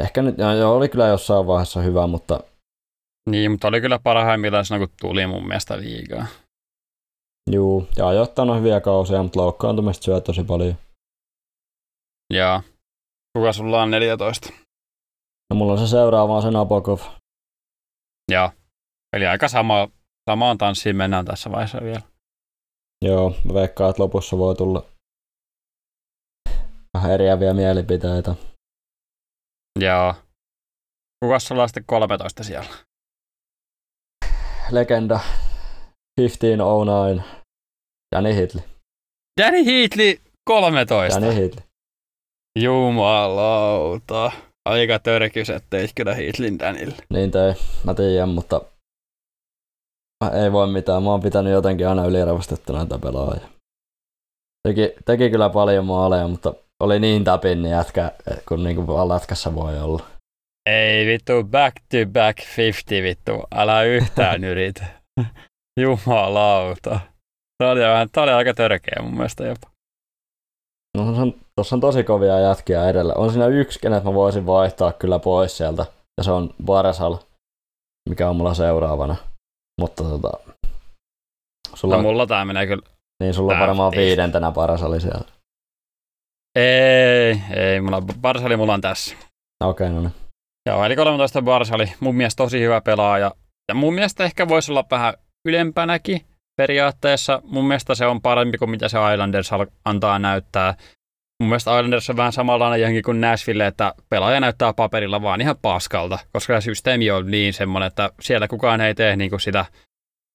Ehkä 0.00 0.22
nyt, 0.22 0.38
joo, 0.38 0.52
joo, 0.54 0.76
oli 0.76 0.88
kyllä 0.88 1.06
jossain 1.06 1.46
vaiheessa 1.46 1.80
hyvä, 1.80 2.06
mutta 2.06 2.40
Niin, 3.30 3.50
mutta 3.50 3.68
oli 3.68 3.80
kyllä 3.80 3.98
parhaimmillaan 3.98 4.64
silloin, 4.64 4.88
kun 4.88 4.96
tuli 5.00 5.26
mun 5.26 5.46
mielestä 5.48 5.78
liikaa. 5.80 6.26
juu, 7.50 7.88
ja 7.96 8.08
ajoittanut 8.08 8.56
hyviä 8.58 8.80
kausia, 8.80 9.22
mutta 9.22 9.40
loukkaantumista 9.40 10.04
syö 10.04 10.20
tosi 10.20 10.44
paljon. 10.44 10.74
Ja 12.32 12.62
kuka 13.38 13.52
sulla 13.52 13.82
on 13.82 13.90
14? 13.90 14.52
No 15.50 15.56
mulla 15.56 15.72
on 15.72 15.78
se 15.78 15.86
seuraava 15.86 16.36
on 16.36 16.42
se 16.42 16.50
Nabokov. 16.50 17.00
Joo. 18.32 18.50
Eli 19.16 19.26
aika 19.26 19.48
sama, 19.48 19.88
samaan 20.30 20.58
tanssiin 20.58 20.96
mennään 20.96 21.24
tässä 21.24 21.50
vaiheessa 21.50 21.80
vielä. 21.82 22.02
Joo, 23.04 23.34
mä 23.44 23.54
veikkaan, 23.54 23.90
että 23.90 24.02
lopussa 24.02 24.38
voi 24.38 24.56
tulla 24.56 24.91
vähän 26.96 27.12
eriäviä 27.12 27.54
mielipiteitä. 27.54 28.34
Joo. 29.80 30.14
Kukas 31.24 31.46
sulla 31.46 31.62
on 31.62 31.68
sitten 31.68 31.84
13 31.86 32.44
siellä? 32.44 32.70
Legenda 34.70 35.20
1509. 36.20 37.42
Danny 38.14 38.34
Hitley. 38.34 38.64
Danny 39.40 39.64
Heatley 39.64 40.20
13. 40.44 41.20
Danny 41.20 41.34
Hitley. 41.34 41.64
Jumalauta. 42.58 44.32
Aika 44.64 44.98
törkys, 44.98 45.50
ettei 45.50 45.88
kyllä 45.94 46.14
Heatleyn 46.14 46.58
Danille. 46.58 46.96
Niin 47.12 47.30
tei, 47.30 47.54
mä 47.84 47.94
tiedän, 47.94 48.28
mutta 48.28 48.60
mä 50.24 50.30
ei 50.30 50.52
voi 50.52 50.66
mitään. 50.66 51.02
Mä 51.02 51.10
oon 51.10 51.20
pitänyt 51.20 51.52
jotenkin 51.52 51.88
aina 51.88 52.04
yliarvostettuna 52.04 52.78
näitä 52.78 52.98
pelaajia. 52.98 53.48
Teki, 54.68 54.94
teki 55.04 55.30
kyllä 55.30 55.50
paljon 55.50 55.86
maaleja, 55.86 56.28
mutta 56.28 56.54
oli 56.82 57.00
niin 57.00 57.24
tapin 57.24 57.64
jätkä, 57.66 58.12
kun 58.48 58.64
niinku 58.64 58.86
vaan 58.86 59.08
lätkässä 59.08 59.54
voi 59.54 59.80
olla. 59.80 60.04
Ei 60.70 61.06
vittu, 61.06 61.44
back 61.44 61.76
to 61.76 61.96
back 62.12 62.38
50 62.56 63.02
vittu. 63.08 63.46
Älä 63.54 63.82
yhtään 63.82 64.44
yritä. 64.52 64.86
Jumalauta. 65.80 67.00
Tämä 67.58 67.70
oli, 67.70 67.80
vähän, 67.80 68.08
tämä 68.12 68.22
oli 68.22 68.32
aika 68.32 68.54
törkeä 68.54 69.02
mun 69.02 69.14
mielestä 69.14 69.44
jopa. 69.44 69.70
No, 70.96 71.22
on, 71.22 71.34
tossa 71.56 71.76
on 71.76 71.80
tosi 71.80 72.04
kovia 72.04 72.40
jätkiä 72.40 72.88
edellä. 72.88 73.14
On 73.16 73.30
siinä 73.30 73.46
yksi, 73.46 73.80
kenet 73.80 74.04
mä 74.04 74.14
voisin 74.14 74.46
vaihtaa 74.46 74.92
kyllä 74.92 75.18
pois 75.18 75.56
sieltä. 75.56 75.86
Ja 76.18 76.24
se 76.24 76.30
on 76.30 76.54
Barsal, 76.64 77.16
mikä 78.08 78.30
on 78.30 78.36
mulla 78.36 78.54
seuraavana. 78.54 79.16
Mutta 79.80 80.04
tota, 80.04 80.30
sulla, 81.74 81.96
No, 81.96 82.02
mulla 82.02 82.26
tää 82.26 82.44
menee 82.44 82.66
kyllä. 82.66 82.82
niin 83.22 83.34
sulla 83.34 83.52
on 83.52 83.60
varmaan 83.60 83.92
viidentenä 83.96 84.50
Barsali 84.52 85.00
siellä. 85.00 85.24
Ei, 86.56 87.42
ei, 87.56 87.80
mulla 87.80 88.02
Barsali 88.20 88.56
mulla 88.56 88.74
on 88.74 88.80
tässä. 88.80 89.16
Okei, 89.64 89.86
okay, 89.86 89.88
no 89.88 90.00
niin. 90.00 90.12
Joo, 90.66 90.84
eli 90.84 90.96
13 90.96 91.42
Barsali, 91.42 91.92
mun 92.00 92.14
mielestä 92.16 92.42
tosi 92.44 92.60
hyvä 92.60 92.80
pelaaja. 92.80 93.32
Ja 93.68 93.74
mun 93.74 93.94
mielestä 93.94 94.24
ehkä 94.24 94.48
voisi 94.48 94.72
olla 94.72 94.84
vähän 94.90 95.14
ylempänäkin 95.48 96.20
periaatteessa. 96.56 97.42
Mun 97.44 97.64
mielestä 97.64 97.94
se 97.94 98.06
on 98.06 98.22
parempi 98.22 98.58
kuin 98.58 98.70
mitä 98.70 98.88
se 98.88 98.98
Islanders 99.12 99.50
antaa 99.84 100.18
näyttää. 100.18 100.74
Mun 101.42 101.48
mielestä 101.48 101.78
Islanders 101.78 102.10
on 102.10 102.16
vähän 102.16 102.32
samanlainen 102.32 102.80
johonkin 102.80 103.02
kuin 103.02 103.20
Nashville, 103.20 103.66
että 103.66 103.94
pelaaja 104.08 104.40
näyttää 104.40 104.72
paperilla 104.72 105.22
vaan 105.22 105.40
ihan 105.40 105.56
paskalta, 105.62 106.18
koska 106.32 106.60
se 106.60 106.64
systeemi 106.64 107.10
on 107.10 107.30
niin 107.30 107.52
semmoinen, 107.52 107.86
että 107.86 108.10
siellä 108.20 108.48
kukaan 108.48 108.80
ei 108.80 108.94
tee 108.94 109.16
niin 109.16 109.30
kuin 109.30 109.40
sitä, 109.40 109.64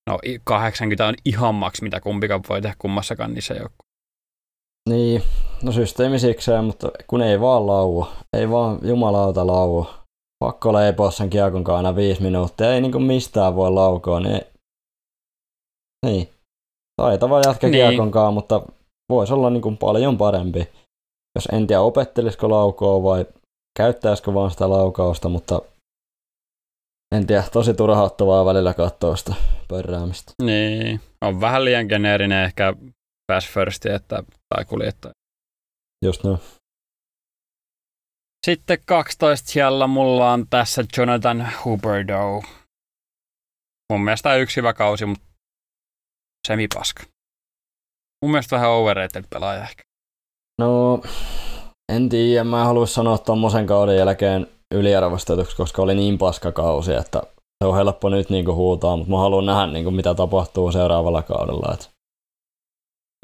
no 0.09 0.19
i- 0.25 0.39
80 0.43 1.05
on 1.07 1.13
ihan 1.25 1.55
maks, 1.55 1.81
mitä 1.81 2.00
kumpikaan 2.00 2.41
voi 2.50 2.62
tehdä 2.62 2.75
kummassakaan 2.79 3.33
niissä 3.33 3.53
joukkueissa. 3.53 3.87
Niin, 4.88 5.22
no 5.63 5.72
systeemi 5.72 6.20
sikseen, 6.20 6.63
mutta 6.63 6.91
kun 7.08 7.22
ei 7.22 7.39
vaan 7.39 7.67
laua. 7.67 8.12
Ei 8.38 8.50
vaan 8.50 8.79
jumalauta 8.82 9.48
laua. 9.48 9.94
Pakko 10.39 10.74
leipoa 10.74 11.12
sen 11.12 11.29
kiekon 11.29 11.70
aina 11.70 11.96
viisi 11.96 12.22
minuuttia. 12.22 12.74
Ei 12.74 12.82
niinku 12.82 13.00
mistään 13.00 13.56
voi 13.56 13.72
laukoa, 13.72 14.20
niin... 14.20 14.41
Niin. 16.06 16.29
Taitava 17.01 17.41
jätkä 17.46 17.67
Niin. 17.67 17.89
kiekon 17.89 18.12
kanssa, 18.12 18.32
mutta 18.32 18.62
voisi 19.12 19.34
olla 19.34 19.50
niinku 19.50 19.72
paljon 19.72 20.17
parempi. 20.17 20.70
Jos 21.36 21.46
en 21.51 21.67
tiedä 21.67 21.82
opettelisiko 21.82 22.50
laukoa 22.50 23.03
vai 23.03 23.25
käyttäisikö 23.77 24.34
vaan 24.34 24.51
sitä 24.51 24.70
laukausta, 24.70 25.29
mutta 25.29 25.62
en 27.15 27.27
tiedä, 27.27 27.44
tosi 27.51 27.74
turhauttavaa 27.74 28.46
välillä 28.46 28.74
katsoa 28.74 29.15
sitä 29.15 29.36
pörräämistä. 29.67 30.34
Niin, 30.41 31.01
on 31.22 31.41
vähän 31.41 31.65
liian 31.65 31.86
geneerinen 31.86 32.44
ehkä 32.44 32.74
pass 33.27 33.48
first, 33.53 33.86
että, 33.86 34.24
tai 34.50 34.65
kuljettaja. 34.65 35.13
Just 36.05 36.24
noin. 36.24 36.39
Sitten 38.46 38.77
12 38.86 39.48
siellä 39.51 39.88
mulla 39.88 40.31
on 40.31 40.46
tässä 40.50 40.84
Jonathan 40.98 41.48
Huberdeau. 41.65 42.41
Mun 43.93 44.03
mielestä 44.03 44.36
yksi 44.36 44.57
hyvä 44.57 44.74
kausi, 44.74 45.05
mutta 45.05 45.25
semipaska. 46.48 47.03
Mun 48.25 48.31
mielestä 48.31 48.55
vähän 48.55 48.69
overrated 48.69 49.25
pelaaja 49.29 49.62
ehkä. 49.63 49.84
No, 50.62 51.01
en 51.93 52.10
tiedä. 52.10 52.43
Mä 52.43 52.60
en 52.60 52.65
halua 52.65 52.86
sanoa 52.86 53.17
tommosen 53.17 53.67
kauden 53.67 53.98
jälkeen 53.98 54.48
yliarvostetuksi, 54.74 55.55
koska 55.57 55.81
oli 55.81 55.96
niin 55.96 56.17
paska 56.17 56.51
kausi, 56.51 56.93
että 56.93 57.22
se 57.63 57.67
on 57.67 57.75
helppo 57.75 58.10
nyt 58.10 58.29
niinku 58.29 58.55
huutaa, 58.55 58.98
mutta 58.98 59.12
mä 59.12 59.19
haluan 59.19 59.46
nähdä 59.46 59.67
niinku 59.67 59.91
mitä 59.91 60.15
tapahtuu 60.15 60.72
seuraavalla 60.72 61.22
kaudella. 61.22 61.74
Et 61.74 61.97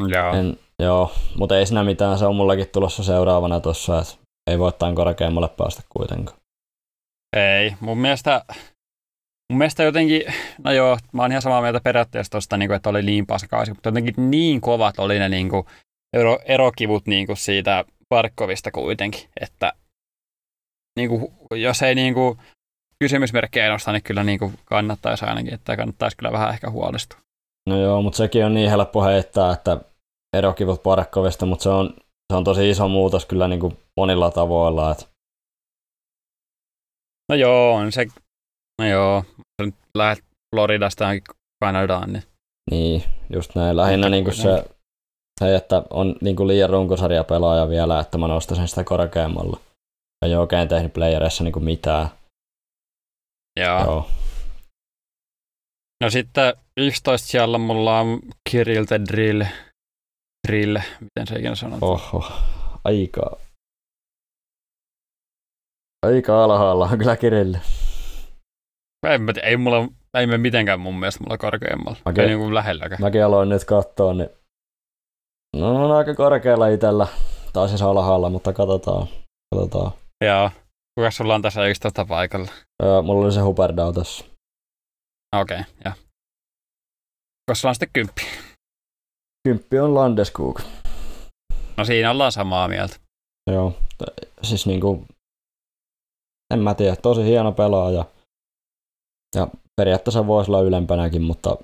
Joo. 0.01 0.33
en, 0.33 0.57
joo, 0.79 1.11
mutta 1.35 1.57
ei 1.57 1.65
siinä 1.65 1.83
mitään, 1.83 2.17
se 2.17 2.25
on 2.25 2.35
mullakin 2.35 2.69
tulossa 2.69 3.03
seuraavana 3.03 3.59
tossa, 3.59 3.99
että 3.99 4.13
ei 4.51 4.59
voi 4.59 4.73
tämän 4.73 4.95
korkeammalle 4.95 5.49
päästä 5.49 5.81
kuitenkaan. 5.89 6.37
Ei, 7.35 7.75
mun 7.79 7.97
mielestä, 7.97 8.45
mun 9.51 9.57
mielestä 9.57 9.83
jotenkin, 9.83 10.21
no 10.63 10.71
joo, 10.71 10.97
mä 11.11 11.21
oon 11.21 11.31
ihan 11.31 11.41
samaa 11.41 11.61
mieltä 11.61 11.79
periaatteessa 11.83 12.31
tosta, 12.31 12.57
niin 12.57 12.71
että 12.71 12.89
oli 12.89 13.01
niin 13.01 13.25
paska 13.25 13.47
kausi, 13.47 13.71
mutta 13.71 13.89
jotenkin 13.89 14.31
niin 14.31 14.61
kovat 14.61 14.99
oli 14.99 15.19
ne 15.19 15.29
niin 15.29 15.49
kuin, 15.49 15.65
ero, 16.13 16.39
erokivut 16.45 17.07
niin 17.07 17.27
kuin 17.27 17.37
siitä 17.37 17.85
Parkkovista 18.09 18.71
kuitenkin, 18.71 19.29
että 19.41 19.73
niin 20.99 21.09
kuin, 21.09 21.33
jos 21.51 21.81
ei 21.81 21.95
niin 21.95 22.13
kuin, 22.13 22.39
kysymysmerkkejä 22.99 23.69
nosta, 23.69 23.91
niin 23.91 24.03
kyllä 24.03 24.23
niin 24.23 24.39
kuin 24.39 24.53
kannattaisi 24.65 25.25
ainakin, 25.25 25.53
että 25.53 25.77
kannattaisi 25.77 26.17
kyllä 26.17 26.31
vähän 26.31 26.49
ehkä 26.49 26.69
huolestua. 26.69 27.19
No 27.69 27.81
joo, 27.81 28.01
mutta 28.01 28.17
sekin 28.17 28.45
on 28.45 28.53
niin 28.53 28.69
helppo 28.69 29.03
heittää, 29.03 29.53
että 29.53 29.81
erokivut 30.37 30.83
Parkkovista, 30.83 31.45
mutta 31.45 31.63
se 31.63 31.69
on, 31.69 31.93
se 32.33 32.37
on 32.37 32.43
tosi 32.43 32.69
iso 32.69 32.87
muutos 32.87 33.25
kyllä 33.25 33.47
niinku 33.47 33.73
monilla 33.97 34.31
tavoilla. 34.31 34.91
Et 34.91 35.09
No 37.29 37.35
joo, 37.35 37.73
on 37.73 37.91
se, 37.91 38.05
no 38.81 38.87
joo, 38.87 39.23
jos 39.37 39.65
nyt 39.65 39.75
lähdet 39.97 40.23
Floridasta 40.55 41.05
Kanadaan, 41.63 42.13
niin 42.13 42.23
Niin, 42.71 43.03
just 43.33 43.55
näin. 43.55 43.77
Lähinnä 43.77 44.09
niinku 44.09 44.31
se, 44.31 44.65
se, 45.39 45.55
että 45.55 45.83
on 45.89 46.15
niinku 46.21 46.47
liian 46.47 46.69
runkosarjapelaaja 46.69 47.69
vielä, 47.69 47.99
että 47.99 48.17
mä 48.17 48.27
nostaisin 48.27 48.67
sitä 48.67 48.83
korkeammalla. 48.83 49.59
Ei 50.25 50.33
ole 50.33 50.41
oikein 50.41 50.67
tehnyt 50.67 50.93
playereissa 50.93 51.43
niinku 51.43 51.59
mitään. 51.59 52.09
joo. 53.59 53.83
Joo. 53.83 54.07
No 56.03 56.09
sitten 56.09 56.53
11 56.77 57.27
siellä 57.27 57.57
mulla 57.57 57.99
on 57.99 58.19
Kirill 58.49 58.85
the 58.85 58.99
Drill. 59.11 59.43
Drill, 60.47 60.77
miten 61.01 61.27
se 61.27 61.39
ikinä 61.39 61.55
sanotaan. 61.55 61.91
Oho, 61.91 62.31
aika. 62.83 63.37
Aika 66.05 66.43
alhaalla 66.43 66.89
on 66.91 66.97
kyllä 66.97 67.15
Kirille. 67.15 67.61
Tiedä, 69.01 69.41
ei 69.43 69.57
mulla, 69.57 69.87
ei 70.17 70.27
me 70.27 70.37
mitenkään 70.37 70.79
mun 70.79 70.99
mielestä 70.99 71.23
mulla 71.23 71.37
korkeammalla. 71.37 71.97
Okay. 72.05 72.23
Ei 72.23 72.29
niin 72.29 72.39
kuin 72.39 72.55
lähelläkään. 72.55 73.01
Mäkin 73.01 73.25
aloin 73.25 73.49
nyt 73.49 73.65
katsoa, 73.65 74.13
niin 74.13 74.29
no 75.55 75.85
on 75.85 75.91
aika 75.91 76.15
korkealla 76.15 76.67
itellä. 76.67 77.07
Tai 77.53 77.69
siis 77.69 77.81
alhaalla, 77.81 78.29
mutta 78.29 78.53
katsotaan. 78.53 79.07
katsotaan. 79.55 79.91
Joo. 80.25 80.51
Kuka 80.99 81.11
sulla 81.11 81.35
on 81.35 81.41
tässä 81.41 81.65
11 81.65 82.05
paikalla? 82.05 82.51
Öö, 82.83 83.01
mulla 83.01 83.25
oli 83.25 83.31
se 83.31 83.39
Huperdau 83.39 83.93
tässä. 83.93 84.32
Okei, 85.41 85.59
okay, 85.59 85.71
joo. 85.85 85.93
Sulla 87.53 87.69
on 87.69 87.75
sitten 87.75 87.89
kymppi? 87.93 88.21
Kymppi 89.47 89.79
on 89.79 89.93
Landeskog. 89.95 90.59
No 91.77 91.85
siinä 91.85 92.11
ollaan 92.11 92.31
samaa 92.31 92.67
mieltä. 92.67 92.95
Joo, 93.51 93.71
t- 93.97 94.29
siis 94.43 94.65
niinku, 94.65 95.05
en 96.53 96.59
mä 96.59 96.73
tiedä, 96.73 96.95
tosi 96.95 97.23
hieno 97.23 97.51
pelaaja. 97.51 98.05
Ja 99.35 99.47
periaatteessa 99.81 100.27
voisi 100.27 100.51
olla 100.51 100.61
ylempänäkin, 100.61 101.21
mutta 101.21 101.57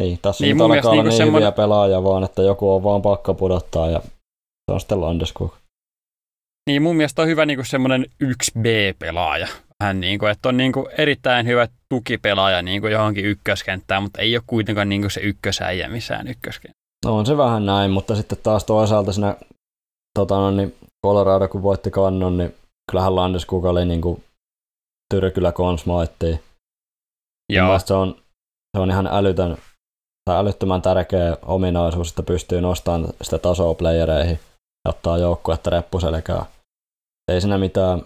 niin, 0.00 0.18
tässä 0.22 0.44
Niin, 0.44 0.56
nyt 0.56 0.60
alkaa 0.60 0.68
mielestä 0.68 0.88
olla 0.90 1.02
niinku 1.02 1.08
niin 1.10 1.16
semmoinen- 1.16 1.42
hyviä 1.46 1.52
pelaajia 1.56 2.02
vaan, 2.02 2.24
että 2.24 2.42
joku 2.42 2.74
on 2.74 2.82
vaan 2.82 3.02
pakko 3.02 3.34
pudottaa 3.34 3.90
ja 3.90 4.00
se 4.66 4.72
on 4.72 4.80
sitten 4.80 5.00
Landeskog. 5.00 5.54
Niin 6.70 6.82
mun 6.82 6.96
mielestä 6.96 7.22
on 7.22 7.28
hyvä 7.28 7.46
niinku 7.46 7.64
semmoinen 7.64 8.06
1B-pelaaja. 8.24 9.48
Vähän 9.82 10.00
niin 10.00 10.18
kuin, 10.18 10.32
että 10.32 10.48
on 10.48 10.56
niinku 10.56 10.88
erittäin 10.98 11.46
hyvä 11.46 11.68
tukipelaaja 11.88 12.62
niinku 12.62 12.86
johonkin 12.86 13.24
ykköskenttään, 13.24 14.02
mutta 14.02 14.20
ei 14.20 14.36
ole 14.36 14.42
kuitenkaan 14.46 14.88
niinku 14.88 15.10
se 15.10 15.20
ykkösäijä 15.20 15.88
missään 15.88 16.28
ykköskenttään. 16.28 16.86
No 17.04 17.16
on 17.16 17.26
se 17.26 17.36
vähän 17.36 17.66
näin, 17.66 17.90
mutta 17.90 18.16
sitten 18.16 18.38
taas 18.42 18.64
toisaalta 18.64 19.12
siinä 19.12 19.36
tota, 20.18 20.34
no, 20.34 20.50
niin 20.50 20.76
Colorado 21.06 21.48
kun 21.48 21.62
voitti 21.62 21.90
kannon, 21.90 22.36
niin 22.36 22.54
kyllähän 22.90 23.16
Landeskog 23.16 23.64
oli 23.64 23.84
niinku 23.84 24.22
tyrkyllä 25.14 25.52
konsmaittiin. 25.52 26.42
Joo, 27.52 27.78
Se 27.78 27.94
on, 27.94 28.16
se 28.76 28.80
on 28.80 28.90
ihan 28.90 29.06
älytön, 29.06 29.56
tai 30.30 30.36
älyttömän 30.36 30.82
tärkeä 30.82 31.36
ominaisuus, 31.42 32.08
että 32.08 32.22
pystyy 32.22 32.60
nostamaan 32.60 33.12
sitä 33.22 33.38
tasoa 33.38 33.74
playereihin 33.74 34.38
ja 34.84 34.88
ottaa 34.88 35.18
joukkuetta 35.18 35.70
reppuselkää. 35.70 36.46
Ei 37.32 37.40
siinä 37.40 37.58
mitään. 37.58 38.02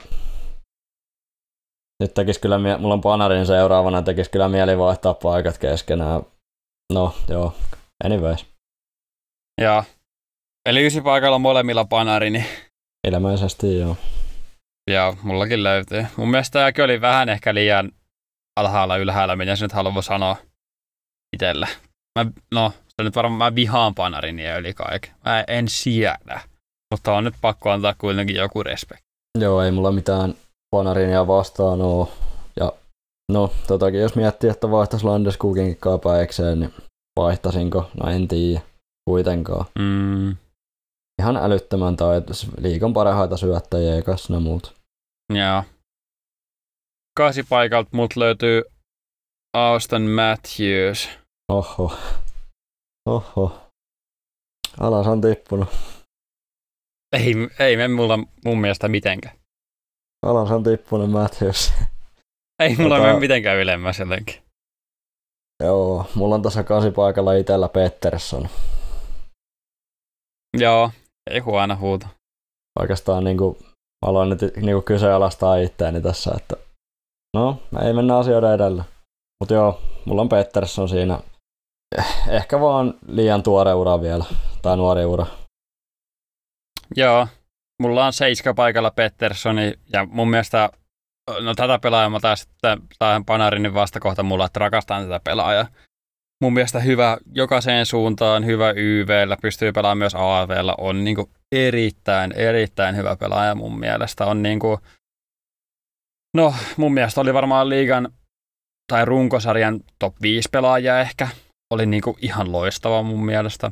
Nyt 2.00 2.14
tekis 2.14 2.38
kyllä, 2.38 2.58
mulla 2.78 2.94
on 2.94 3.00
Panarin 3.00 3.46
seuraavana, 3.46 4.02
tekis 4.02 4.28
kyllä 4.28 4.48
mieli 4.48 4.78
vaihtaa 4.78 5.14
paikat 5.14 5.58
keskenään. 5.58 6.22
No, 6.92 7.14
joo, 7.28 7.52
anyways. 8.04 8.46
joo. 9.60 9.84
Eli 10.68 10.86
ysi 10.86 11.00
paikalla 11.00 11.38
molemmilla 11.38 11.84
panari, 11.84 12.30
niin 12.30 12.44
Ilmeisesti 13.08 13.78
joo. 13.78 13.96
Joo, 14.90 15.16
mullakin 15.22 15.62
löytyy. 15.62 16.06
Mun 16.16 16.30
mielestä 16.30 16.58
tämäkin 16.58 16.84
oli 16.84 17.00
vähän 17.00 17.28
ehkä 17.28 17.54
liian 17.54 17.92
alhaalla 18.56 18.96
ylhäällä, 18.96 19.36
mitä 19.36 19.56
se 19.56 19.64
nyt 19.64 19.72
haluaa 19.72 20.02
sanoa 20.02 20.36
itsellä. 21.36 21.68
Mä, 22.18 22.26
no, 22.54 22.72
se 22.88 23.02
nyt 23.02 23.16
varmaan 23.16 23.52
mä 23.52 23.54
vihaan 23.54 23.94
panarin 23.94 24.38
ja 24.38 24.58
yli 24.58 24.74
kaiken. 24.74 25.14
Mä 25.24 25.44
en 25.48 25.68
siedä. 25.68 26.40
Mutta 26.94 27.12
on 27.12 27.24
nyt 27.24 27.34
pakko 27.40 27.70
antaa 27.70 27.94
kuitenkin 27.98 28.36
joku 28.36 28.62
respekti. 28.62 29.04
Joo, 29.38 29.62
ei 29.62 29.70
mulla 29.70 29.92
mitään 29.92 30.34
Panarinia 30.70 31.26
vastaan 31.26 31.80
oo. 31.80 32.12
Ja 32.60 32.72
no, 33.32 33.52
totakin 33.66 34.00
jos 34.00 34.14
miettii, 34.16 34.50
että 34.50 34.70
vaihtaisi 34.70 35.04
Landeskogin 35.04 35.76
päikseen, 36.04 36.60
niin 36.60 36.74
vaihtasinko? 37.18 37.90
No 38.02 38.10
en 38.10 38.28
tiedä. 38.28 38.60
Kuitenkaan. 39.10 39.64
Mm, 39.78 40.36
Ihan 41.22 41.36
älyttömän 41.36 41.96
taitos. 41.96 42.46
Liikan 42.58 42.92
parhaita 42.92 43.36
syöttäjiä 43.36 43.94
ja 43.94 44.02
kas 44.02 44.30
muut. 44.30 44.74
joo. 45.34 45.62
Kasi 47.16 47.42
paikalta 47.42 47.90
mut 47.92 48.16
löytyy 48.16 48.62
Auston 49.56 50.02
Matthews. 50.02 51.08
Oho. 51.52 51.92
Oho. 53.08 53.58
Alas 54.80 55.06
on 55.06 55.20
tippunut. 55.20 55.68
Ei, 57.12 57.34
ei 57.58 57.76
mene 57.76 57.88
mulla 57.88 58.18
mun 58.44 58.60
mielestä 58.60 58.88
mitenkään. 58.88 59.39
Alas 60.26 60.50
on 60.50 60.62
tippunut 60.62 61.10
Matthews. 61.10 61.72
Ei 62.62 62.76
mulla 62.76 62.98
Tota- 62.98 63.02
mene 63.02 63.18
mitenkään 63.20 63.56
ylemmäs 63.56 63.98
jotenkin. 63.98 64.42
Joo, 65.64 66.06
mulla 66.14 66.34
on 66.34 66.42
tässä 66.42 66.62
kasipaikalla 66.62 67.32
itellä 67.32 67.68
Pettersson. 67.68 68.48
Joo, 70.58 70.90
ei 71.30 71.38
huono 71.38 71.76
huuto. 71.76 72.06
Oikeastaan 72.80 73.24
niinku, 73.24 73.56
mä 74.04 74.10
aloin 74.10 74.28
nyt 74.30 74.40
niinku 74.56 74.82
kyseenalaistaa 74.82 75.56
itteeni 75.56 76.00
tässä, 76.02 76.30
että 76.36 76.56
no, 77.36 77.62
ei 77.86 77.92
mennä 77.92 78.16
asioiden 78.18 78.52
edellä. 78.52 78.84
Mutta 79.40 79.54
joo, 79.54 79.80
mulla 80.04 80.22
on 80.22 80.28
Pettersson 80.28 80.88
siinä. 80.88 81.18
Eh, 81.98 82.06
Ehkä 82.28 82.60
vaan 82.60 82.94
liian 83.08 83.42
tuore 83.42 83.74
ura 83.74 84.00
vielä, 84.00 84.24
tai 84.62 84.76
nuori 84.76 85.04
ura. 85.04 85.26
Joo, 86.96 87.26
mulla 87.80 88.06
on 88.06 88.12
seiska 88.12 88.54
paikalla 88.54 88.90
Petterssoni 88.90 89.74
ja 89.92 90.06
mun 90.10 90.30
mielestä, 90.30 90.70
no 91.40 91.54
tätä 91.54 91.78
pelaajaa 91.78 92.10
mä 92.10 92.20
taas 92.20 92.48
tähän 92.98 93.24
Panarinin 93.24 93.74
vastakohta 93.74 94.22
mulla, 94.22 94.46
että 94.46 94.60
rakastan 94.60 95.02
tätä 95.02 95.20
pelaajaa. 95.24 95.66
Mun 96.42 96.52
mielestä 96.52 96.80
hyvä 96.80 97.18
jokaiseen 97.32 97.86
suuntaan, 97.86 98.46
hyvä 98.46 98.70
YVllä, 98.76 99.36
pystyy 99.42 99.72
pelaamaan 99.72 99.98
myös 99.98 100.14
AVllä, 100.14 100.74
on 100.78 101.04
niinku 101.04 101.30
erittäin, 101.52 102.32
erittäin 102.32 102.96
hyvä 102.96 103.16
pelaaja 103.16 103.54
mun 103.54 103.78
mielestä. 103.78 104.26
On 104.26 104.42
niinku, 104.42 104.78
no 106.36 106.54
mun 106.76 106.94
mielestä 106.94 107.20
oli 107.20 107.34
varmaan 107.34 107.68
liigan 107.68 108.12
tai 108.92 109.04
runkosarjan 109.04 109.80
top 109.98 110.14
5 110.22 110.48
pelaajia 110.52 111.00
ehkä. 111.00 111.28
Oli 111.70 111.86
niinku 111.86 112.16
ihan 112.22 112.52
loistava 112.52 113.02
mun 113.02 113.24
mielestä. 113.24 113.70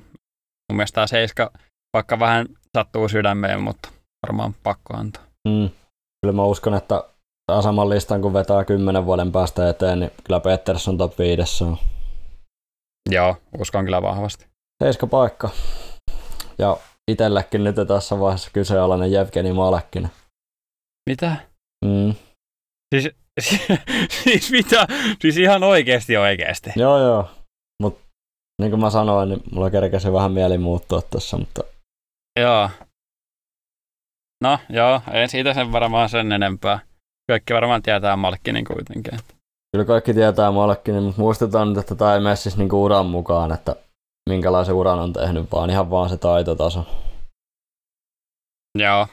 Mun 0.72 0.76
mielestä 0.76 0.94
tämä 0.94 1.06
seiska, 1.06 1.50
vaikka 1.96 2.18
vähän 2.18 2.46
sattuu 2.76 3.08
sydämeen, 3.08 3.62
mutta 3.62 3.97
varmaan 4.26 4.54
pakko 4.62 4.94
antaa. 4.96 5.22
Mm. 5.48 5.70
Kyllä 6.22 6.32
mä 6.32 6.44
uskon, 6.44 6.74
että 6.74 7.04
saa 7.50 7.62
saman 7.62 7.90
listan 7.90 8.22
kun 8.22 8.32
vetää 8.32 8.64
kymmenen 8.64 9.06
vuoden 9.06 9.32
päästä 9.32 9.68
eteen, 9.68 10.00
niin 10.00 10.10
kyllä 10.24 10.40
Pettersson 10.40 10.98
top 10.98 11.18
5 11.18 11.64
on. 11.64 11.76
Joo, 13.10 13.36
uskon 13.58 13.84
kyllä 13.84 14.02
vahvasti. 14.02 14.46
Seiska 14.84 15.06
paikka. 15.06 15.50
Ja 16.58 16.76
itsellekin 17.10 17.64
nyt 17.64 17.76
tässä 17.88 18.20
vaiheessa 18.20 18.50
kyseenalainen 18.52 19.12
Jevgeni 19.12 19.52
Malekkinen. 19.52 20.10
Mitä? 21.10 21.36
Mm. 21.84 22.14
Siis, 22.94 23.14
siis 24.24 24.50
mitä? 24.50 24.86
Siis 25.20 25.36
ihan 25.36 25.64
oikeasti 25.64 26.16
oikeasti. 26.16 26.70
Joo, 26.76 26.98
joo. 26.98 27.30
Mut 27.82 27.98
niin 28.62 28.70
kuin 28.70 28.80
mä 28.80 28.90
sanoin, 28.90 29.28
niin 29.28 29.42
mulla 29.52 29.70
kerkesi 29.70 30.12
vähän 30.12 30.32
mieli 30.32 30.58
muuttua 30.58 31.02
tässä, 31.02 31.36
mutta 31.36 31.62
Joo. 32.40 32.70
No 34.44 34.58
joo, 34.68 35.00
ei 35.12 35.28
siitä 35.28 35.54
sen 35.54 35.72
varmaan 35.72 36.08
sen 36.08 36.32
enempää. 36.32 36.78
Kaikki 37.30 37.54
varmaan 37.54 37.82
tietää 37.82 38.16
Malkkinin 38.16 38.64
kuitenkin. 38.64 39.18
kyllä 39.72 39.84
kaikki 39.84 40.14
tietää 40.14 40.52
Malekkinen, 40.52 41.02
mutta 41.02 41.20
muistetaan 41.20 41.68
nyt, 41.68 41.78
että 41.78 41.94
tämä 41.94 42.14
ei 42.14 42.20
mene 42.20 42.36
siis 42.36 42.56
niinku 42.56 42.84
uran 42.84 43.06
mukaan, 43.06 43.52
että 43.52 43.76
minkälaisen 44.30 44.74
uran 44.74 44.98
on 44.98 45.12
tehnyt, 45.12 45.52
vaan 45.52 45.70
ihan 45.70 45.90
vaan 45.90 46.08
se 46.08 46.16
taitotaso. 46.16 46.86
Joo, 48.78 49.06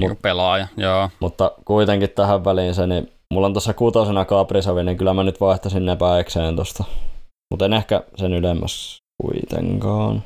niin 0.00 0.10
kuin 0.10 0.18
pelaaja, 0.22 0.66
joo. 0.76 1.10
Mutta 1.20 1.52
kuitenkin 1.64 2.10
tähän 2.10 2.44
väliin 2.44 2.74
se, 2.74 2.86
niin 2.86 3.12
mulla 3.34 3.46
on 3.46 3.52
tuossa 3.54 3.74
kutosena 3.74 4.24
Kaprisovi, 4.24 4.84
niin 4.84 4.96
kyllä 4.96 5.14
mä 5.14 5.22
nyt 5.22 5.40
vaihtaisin 5.40 5.86
ne 5.86 5.96
päikseen 5.96 6.56
tosta. 6.56 6.84
Mutta 7.50 7.64
en 7.64 7.72
ehkä 7.72 8.02
sen 8.16 8.32
ylemmäs 8.32 8.98
kuitenkaan. 9.22 10.22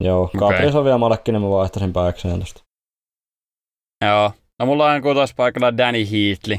Joo, 0.00 0.22
Okei. 0.22 0.38
Kaprisovi 0.38 0.88
ja 0.88 0.98
Malekkinen 0.98 1.42
mä 1.42 1.50
vaihtaisin 1.50 1.92
päikseen 1.92 2.40
tosta. 2.40 2.62
Joo. 4.04 4.32
No 4.58 4.66
mulla 4.66 4.90
on 4.90 5.02
kutospaikalla 5.02 5.76
Danny 5.76 6.04
Heatley. 6.10 6.58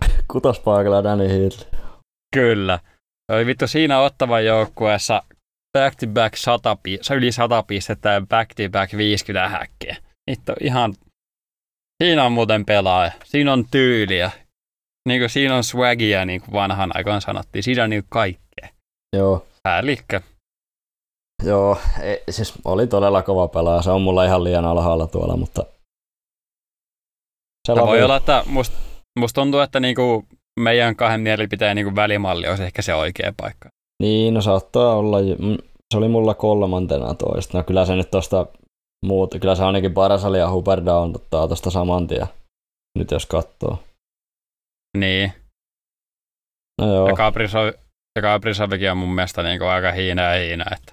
Kutospaikalla 0.32 1.04
Danny 1.04 1.28
Heatley. 1.28 1.80
Kyllä. 2.34 2.78
Oli 3.32 3.46
vittu 3.46 3.66
siinä 3.66 4.00
ottavan 4.00 4.44
joukkueessa 4.44 5.22
back 5.78 5.96
to 6.00 6.06
back 6.06 6.36
100, 6.36 6.76
pi- 6.82 6.98
se 7.02 7.14
yli 7.14 7.32
100 7.32 7.62
pistettä 7.62 8.10
ja 8.10 8.20
back 8.20 8.54
to 8.54 8.62
back 8.70 8.96
50 8.96 9.48
häkkiä. 9.48 9.96
Vittu 10.30 10.52
ihan, 10.60 10.94
siinä 12.02 12.24
on 12.24 12.32
muuten 12.32 12.64
pelaaja. 12.66 13.12
Siinä 13.24 13.52
on 13.52 13.64
tyyliä. 13.70 14.30
Niin 15.08 15.20
kuin 15.20 15.30
siinä 15.30 15.56
on 15.56 15.64
swagia, 15.64 16.24
niin 16.24 16.40
kuin 16.40 16.52
vanhan 16.52 16.90
aikaan 16.94 17.20
sanottiin. 17.20 17.62
Siinä 17.62 17.84
on 17.84 17.90
niin 17.90 18.04
kaikkea. 18.08 18.68
Joo, 19.16 19.46
Hälikkä. 19.68 20.20
Joo, 21.42 21.78
ei, 22.02 22.22
siis 22.30 22.54
oli 22.64 22.86
todella 22.86 23.22
kova 23.22 23.48
pelaaja. 23.48 23.82
Se 23.82 23.90
on 23.90 24.02
mulla 24.02 24.24
ihan 24.24 24.44
liian 24.44 24.64
alhaalla 24.64 25.06
tuolla, 25.06 25.36
mutta... 25.36 25.64
Se 27.66 27.72
Ja 27.76 27.86
voi 27.86 28.02
olla, 28.02 28.16
että 28.16 28.42
musta 28.46 28.76
must 29.18 29.34
tuntuu, 29.34 29.60
että 29.60 29.80
niinku 29.80 30.24
meidän 30.60 30.96
kahden 30.96 31.20
mielipiteen 31.20 31.76
niinku 31.76 31.94
välimalli 31.96 32.48
olisi 32.48 32.62
ehkä 32.62 32.82
se 32.82 32.94
oikea 32.94 33.32
paikka. 33.36 33.68
Niin, 34.02 34.34
no 34.34 34.42
saattaa 34.42 34.94
olla. 34.96 35.18
mm, 35.38 35.56
Se 35.94 35.98
oli 35.98 36.08
mulla 36.08 36.34
kolmantena 36.34 37.14
toista. 37.14 37.58
No 37.58 37.64
kyllä 37.64 37.86
se 37.86 37.96
nyt 37.96 38.10
tosta 38.10 38.46
muut, 39.06 39.34
kyllä 39.40 39.54
se 39.54 39.64
ainakin 39.64 39.94
Parasali 39.94 40.38
ja 40.38 40.50
Huberdown 40.50 41.12
ottaa 41.14 41.48
tosta 41.48 41.70
saman 41.70 42.06
tien. 42.06 42.26
Nyt 42.98 43.10
jos 43.10 43.26
katsoo. 43.26 43.78
Niin. 44.98 45.32
No 46.80 46.94
joo, 46.94 47.08
Ja 48.16 48.22
Kaprisovikin 48.22 48.90
on 48.90 48.96
mun 48.96 49.14
mielestä 49.14 49.42
niinku 49.42 49.64
aika 49.64 49.92
hiina 49.92 50.22
ja 50.22 50.40
hiina. 50.44 50.64
Että. 50.72 50.92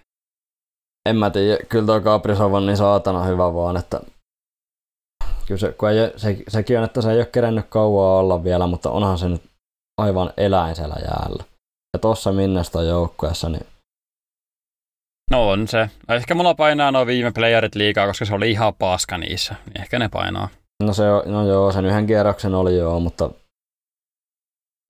En 1.10 1.16
mä 1.16 1.30
tiedä. 1.30 1.58
Kyllä 1.70 1.86
tuo 1.86 2.02
Kaprizov 2.02 2.54
on 2.54 2.66
niin 2.66 2.78
saatana 2.78 3.24
hyvä 3.24 3.54
vaan, 3.54 3.78
että 3.78 4.00
kyllä 5.48 5.60
se, 5.60 5.72
kun 5.72 5.90
ei, 5.90 6.12
se, 6.16 6.38
sekin 6.48 6.78
on, 6.78 6.84
että 6.84 7.02
se 7.02 7.12
ei 7.12 7.18
ole 7.18 7.26
kerennyt 7.26 7.66
kauaa 7.70 8.20
olla 8.20 8.44
vielä, 8.44 8.68
mutta 8.68 8.92
onhan 8.92 9.18
se 9.18 9.30
nyt 9.30 9.42
aivan 10.02 10.34
eläin 10.38 10.76
siellä 10.76 10.96
jäällä. 11.02 11.44
Ja 11.94 12.00
tossa 12.00 12.32
Minnesota 12.32 12.84
joukkueessa, 12.84 13.50
niin 13.50 13.66
No 15.32 15.50
on 15.50 15.68
se. 15.68 15.90
No 16.08 16.16
Ehkä 16.16 16.36
mulla 16.36 16.54
painaa 16.56 16.92
nuo 16.92 17.06
viime 17.06 17.32
playerit 17.32 17.76
liikaa, 17.76 18.08
koska 18.08 18.26
se 18.26 18.34
oli 18.34 18.52
ihan 18.52 18.74
paska 18.76 19.18
niissä. 19.18 19.56
Ehkä 19.80 20.00
ne 20.00 20.10
painaa. 20.10 20.50
no, 20.84 20.94
se, 20.94 21.12
on- 21.12 21.34
no 21.34 21.48
joo, 21.48 21.72
sen 21.72 21.86
yhden 21.86 22.08
kierroksen 22.08 22.56
oli 22.56 22.78
joo, 22.78 23.00
mutta 23.00 23.30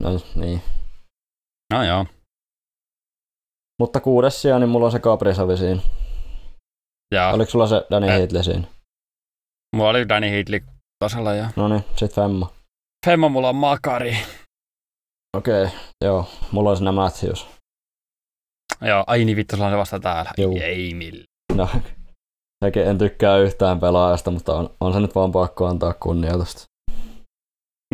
no 0.02 0.10
niin. 0.34 0.62
No 1.72 1.84
joo. 1.84 2.06
Mutta 3.80 4.00
kuudes 4.00 4.42
sija, 4.42 4.58
niin 4.58 4.68
mulla 4.68 4.86
on 4.86 4.92
se 4.92 4.98
Kaprisovi 4.98 5.56
siinä. 5.56 5.80
Ja 7.14 7.30
Oliko 7.30 7.50
sulla 7.50 7.66
se 7.66 7.86
Danny. 7.90 8.08
Heatley 8.08 8.42
siinä? 8.42 8.64
mulla 9.76 9.90
oli 9.90 10.08
Danny 10.08 10.30
Heatley 10.30 10.60
tasalla 11.04 11.34
ja 11.34 11.50
No 11.56 11.68
niin, 11.68 11.84
sit 11.96 12.14
Femma. 12.14 12.52
Femma 13.06 13.28
mulla 13.28 13.48
on 13.48 13.56
Makari. 13.56 14.16
Okei, 15.36 15.64
okay, 15.64 15.78
joo. 16.04 16.28
Mulla 16.52 16.70
on 16.70 16.76
siinä 16.76 16.92
Matthews. 16.92 17.46
Joo, 18.80 19.04
ai 19.06 19.24
niin 19.24 19.36
vittu, 19.36 19.56
sulla 19.56 19.66
on 19.66 19.72
se 19.72 19.78
vasta 19.78 20.00
täällä. 20.00 20.30
Juu. 20.38 20.58
Ei 20.62 20.94
millä. 20.94 21.24
No, 21.54 21.68
sekin 22.64 22.86
en 22.86 22.98
tykkää 22.98 23.38
yhtään 23.38 23.80
pelaajasta, 23.80 24.30
mutta 24.30 24.54
on, 24.54 24.70
on 24.80 24.92
se 24.92 25.00
nyt 25.00 25.14
vaan 25.14 25.32
pakko 25.32 25.66
antaa 25.66 25.94
kunnioitusta. 25.94 26.64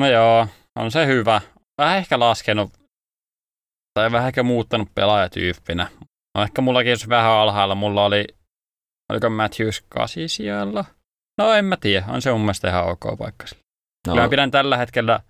No 0.00 0.06
joo, 0.06 0.46
on 0.78 0.90
se 0.90 1.06
hyvä. 1.06 1.40
Vähän 1.78 1.98
ehkä 1.98 2.18
laskenut, 2.18 2.70
tai 3.94 4.12
vähän 4.12 4.28
ehkä 4.28 4.42
muuttanut 4.42 4.88
pelaajatyyppinä. 4.94 5.90
No 6.36 6.42
ehkä 6.42 6.62
mullakin 6.62 6.90
jos 6.90 7.08
vähän 7.08 7.32
alhaalla, 7.32 7.74
mulla 7.74 8.04
oli, 8.04 8.24
oliko 9.12 9.30
Matthews 9.30 9.84
8 9.88 10.28
siellä? 10.28 10.84
No 11.38 11.52
en 11.52 11.64
mä 11.64 11.76
tiedä, 11.76 12.06
on 12.08 12.22
se 12.22 12.32
mun 12.32 12.40
mielestä 12.40 12.68
ihan 12.68 12.84
ok 12.84 13.18
paikka 13.18 13.46
sille. 13.46 13.62
No, 14.06 14.12
Kyllä 14.12 14.22
mä 14.22 14.28
pidän 14.28 14.50
tällä 14.50 14.76
hetkellä 14.76 15.20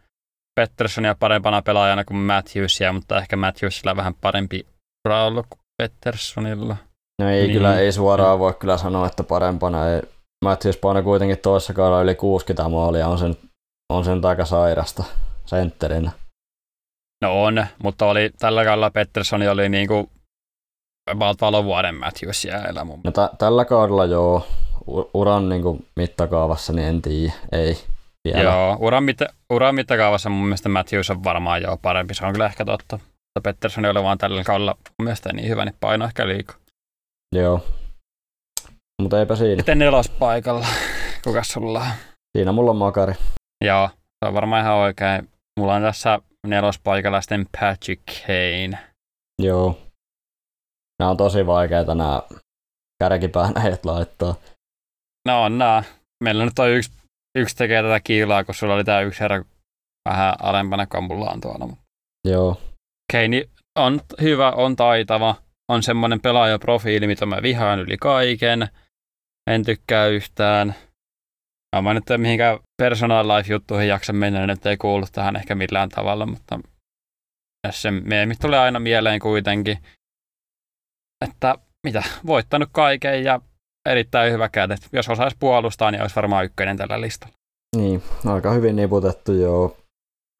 Petterssonia 0.60 1.14
parempana 1.14 1.62
pelaajana 1.62 2.04
kuin 2.04 2.16
Matthewsia, 2.16 2.92
mutta 2.92 3.18
ehkä 3.18 3.36
Matthewsilla 3.36 3.96
vähän 3.96 4.14
parempi 4.14 4.66
ura 5.08 5.24
ollut 5.24 5.46
kuin 5.50 5.60
Petterssonilla. 5.82 6.76
no 7.22 7.28
ei 7.28 7.42
niin. 7.42 7.52
kyllä, 7.52 7.78
ei 7.78 7.92
suoraan 7.92 8.38
voi 8.38 8.54
kyllä 8.54 8.78
sanoa, 8.78 9.06
että 9.06 9.22
parempana 9.22 9.90
ei. 9.90 10.02
Matthews 10.44 10.76
painoi 10.76 11.02
kuitenkin 11.02 11.38
toisessa 11.38 11.74
kaudella 11.74 12.02
yli 12.02 12.14
60 12.14 12.68
maalia, 12.68 13.08
on 13.08 13.18
sen, 13.18 13.36
on 13.92 14.04
sen 14.04 14.24
aika 14.24 14.44
sairasta 14.44 15.04
sentterinä. 15.46 16.10
No 17.22 17.42
on, 17.44 17.66
mutta 17.82 18.06
oli, 18.06 18.30
tällä 18.38 18.64
kaudella 18.64 18.90
Petterssoni 18.90 19.48
oli 19.48 19.68
niinku 19.68 20.10
about 21.10 21.40
valovuoden 21.40 21.94
Matthews 21.94 22.44
jäällä 22.44 22.84
mun 22.84 23.00
No 23.04 23.10
t- 23.10 23.38
tällä 23.38 23.64
kaudella 23.64 24.04
joo, 24.04 24.46
U- 24.86 25.10
uran 25.14 25.48
niinku 25.48 25.84
mittakaavassa, 25.96 26.72
niin 26.72 26.88
en 26.88 27.02
tiedä, 27.02 27.32
ei 27.52 27.76
vielä. 28.24 28.42
Joo, 28.42 28.76
uran, 28.80 29.04
mitta, 29.04 29.26
uran 29.50 29.74
mittakaavassa 29.74 30.30
mun 30.30 30.44
mielestä 30.46 30.68
Matthews 30.68 31.10
on 31.10 31.24
varmaan 31.24 31.62
jo 31.62 31.78
parempi, 31.82 32.14
se 32.14 32.26
on 32.26 32.32
kyllä 32.32 32.46
ehkä 32.46 32.64
totta. 32.64 32.96
Mutta 32.96 33.40
Pettersson 33.42 33.84
oli 33.84 34.02
vaan 34.02 34.18
tällä 34.18 34.44
kaudella 34.44 34.74
mun 34.98 35.04
mielestä 35.04 35.32
niin 35.32 35.48
hyvä, 35.48 35.64
niin 35.64 35.76
paino 35.80 36.04
ehkä 36.04 36.28
liikaa. 36.28 36.56
Joo. 37.34 37.60
Mutta 39.02 39.18
eipä 39.20 39.36
siinä. 39.36 39.56
Sitten 39.56 39.78
nelospaikalla, 39.78 40.66
kuka 41.24 41.42
sulla 41.44 41.80
on? 41.80 41.86
Siinä 42.38 42.52
mulla 42.52 42.70
on 42.70 42.76
makari. 42.76 43.14
Joo, 43.64 43.88
se 43.88 44.28
on 44.28 44.34
varmaan 44.34 44.62
ihan 44.62 44.74
oikein. 44.74 45.28
Mulla 45.60 45.74
on 45.74 45.82
tässä 45.82 46.18
nelospaikalla 46.46 47.20
sitten 47.20 47.46
Patrick 47.60 48.02
Kane. 48.26 48.78
Joo. 49.42 49.78
Nämä 50.98 51.10
on 51.10 51.16
tosi 51.16 51.46
vaikeita 51.46 51.94
nämä 51.94 52.22
kärkipään 53.04 53.52
äijät 53.56 53.84
laittaa. 53.84 54.34
No 55.28 55.42
on 55.42 55.58
nää. 55.58 55.82
Meillä 56.24 56.44
nyt 56.44 56.58
on 56.58 56.70
yksi, 56.70 56.92
yksi 57.38 57.56
tekee 57.56 57.82
tätä 57.82 58.00
kiilaa, 58.00 58.44
kun 58.44 58.54
sulla 58.54 58.74
oli 58.74 58.84
tää 58.84 59.00
yksi 59.00 59.20
herra 59.20 59.44
vähän 60.08 60.34
alempana 60.42 60.86
kuin 60.86 61.04
mulla 61.04 61.30
on 61.30 61.40
tuolla. 61.40 61.76
Joo. 62.28 62.60
Kane 63.12 63.44
on 63.78 64.00
hyvä, 64.20 64.50
on 64.50 64.76
taitava, 64.76 65.36
on 65.68 65.82
semmoinen 65.82 66.20
pelaajaprofiili, 66.20 67.06
mitä 67.06 67.26
mä 67.26 67.42
vihaan 67.42 67.78
yli 67.78 67.96
kaiken. 67.96 68.68
En 69.50 69.64
tykkää 69.64 70.06
yhtään. 70.06 70.74
Mä 71.82 71.94
nyt 71.94 72.10
en 72.10 72.20
mihinkään 72.20 72.58
personal 72.82 73.28
life-juttuihin 73.28 73.88
jaksa 73.88 74.12
mennä, 74.12 74.38
niin 74.38 74.48
nyt 74.48 74.66
ei 74.66 74.76
kuulu 74.76 75.06
tähän 75.12 75.36
ehkä 75.36 75.54
millään 75.54 75.88
tavalla, 75.88 76.26
mutta 76.26 76.60
se 77.70 77.90
meemit 77.90 78.38
tulee 78.40 78.58
aina 78.58 78.80
mieleen 78.80 79.20
kuitenkin, 79.20 79.78
että 81.24 81.54
mitä, 81.86 82.02
voittanut 82.26 82.68
kaiken 82.72 83.24
ja 83.24 83.40
erittäin 83.88 84.32
hyvä 84.32 84.48
kädet. 84.48 84.88
Jos 84.92 85.08
osaisi 85.08 85.36
puolustaa, 85.40 85.90
niin 85.90 86.02
olisi 86.02 86.16
varmaan 86.16 86.44
ykkönen 86.44 86.76
tällä 86.76 87.00
listalla. 87.00 87.34
Niin, 87.76 88.02
aika 88.26 88.50
hyvin 88.50 88.76
niputettu 88.76 89.32
joo. 89.32 89.76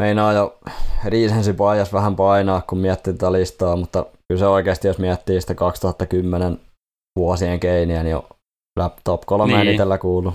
Meinaa 0.03 0.33
jo 0.33 0.59
Riisensi 1.05 1.53
paijas 1.53 1.93
vähän 1.93 2.17
painaa, 2.17 2.63
kun 2.63 2.79
miettii 2.79 3.13
tätä 3.13 3.33
listaa, 3.33 3.77
mutta 3.77 4.07
kyllä 4.29 4.39
se 4.39 4.47
oikeasti, 4.47 4.89
jos 4.89 4.99
miettii 4.99 5.41
sitä 5.41 5.55
2010 5.55 6.61
vuosien 7.19 7.61
keiniä, 7.61 8.03
niin 8.03 8.11
jo 8.11 8.29
top 9.05 9.23
kolme 9.27 9.65
niin. 9.65 9.75
itellä 9.75 9.99
kuulu. 9.99 10.35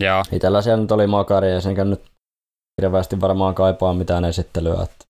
Joo. 0.00 0.22
Itellä 0.32 0.62
siellä 0.62 0.82
nyt 0.82 0.92
oli 0.92 1.06
makari, 1.06 1.52
ja 1.52 1.60
senkä 1.60 1.84
nyt 1.84 2.04
hirveästi 2.82 3.20
varmaan 3.20 3.54
kaipaa 3.54 3.94
mitään 3.94 4.24
esittelyä. 4.24 4.82
Että 4.82 5.04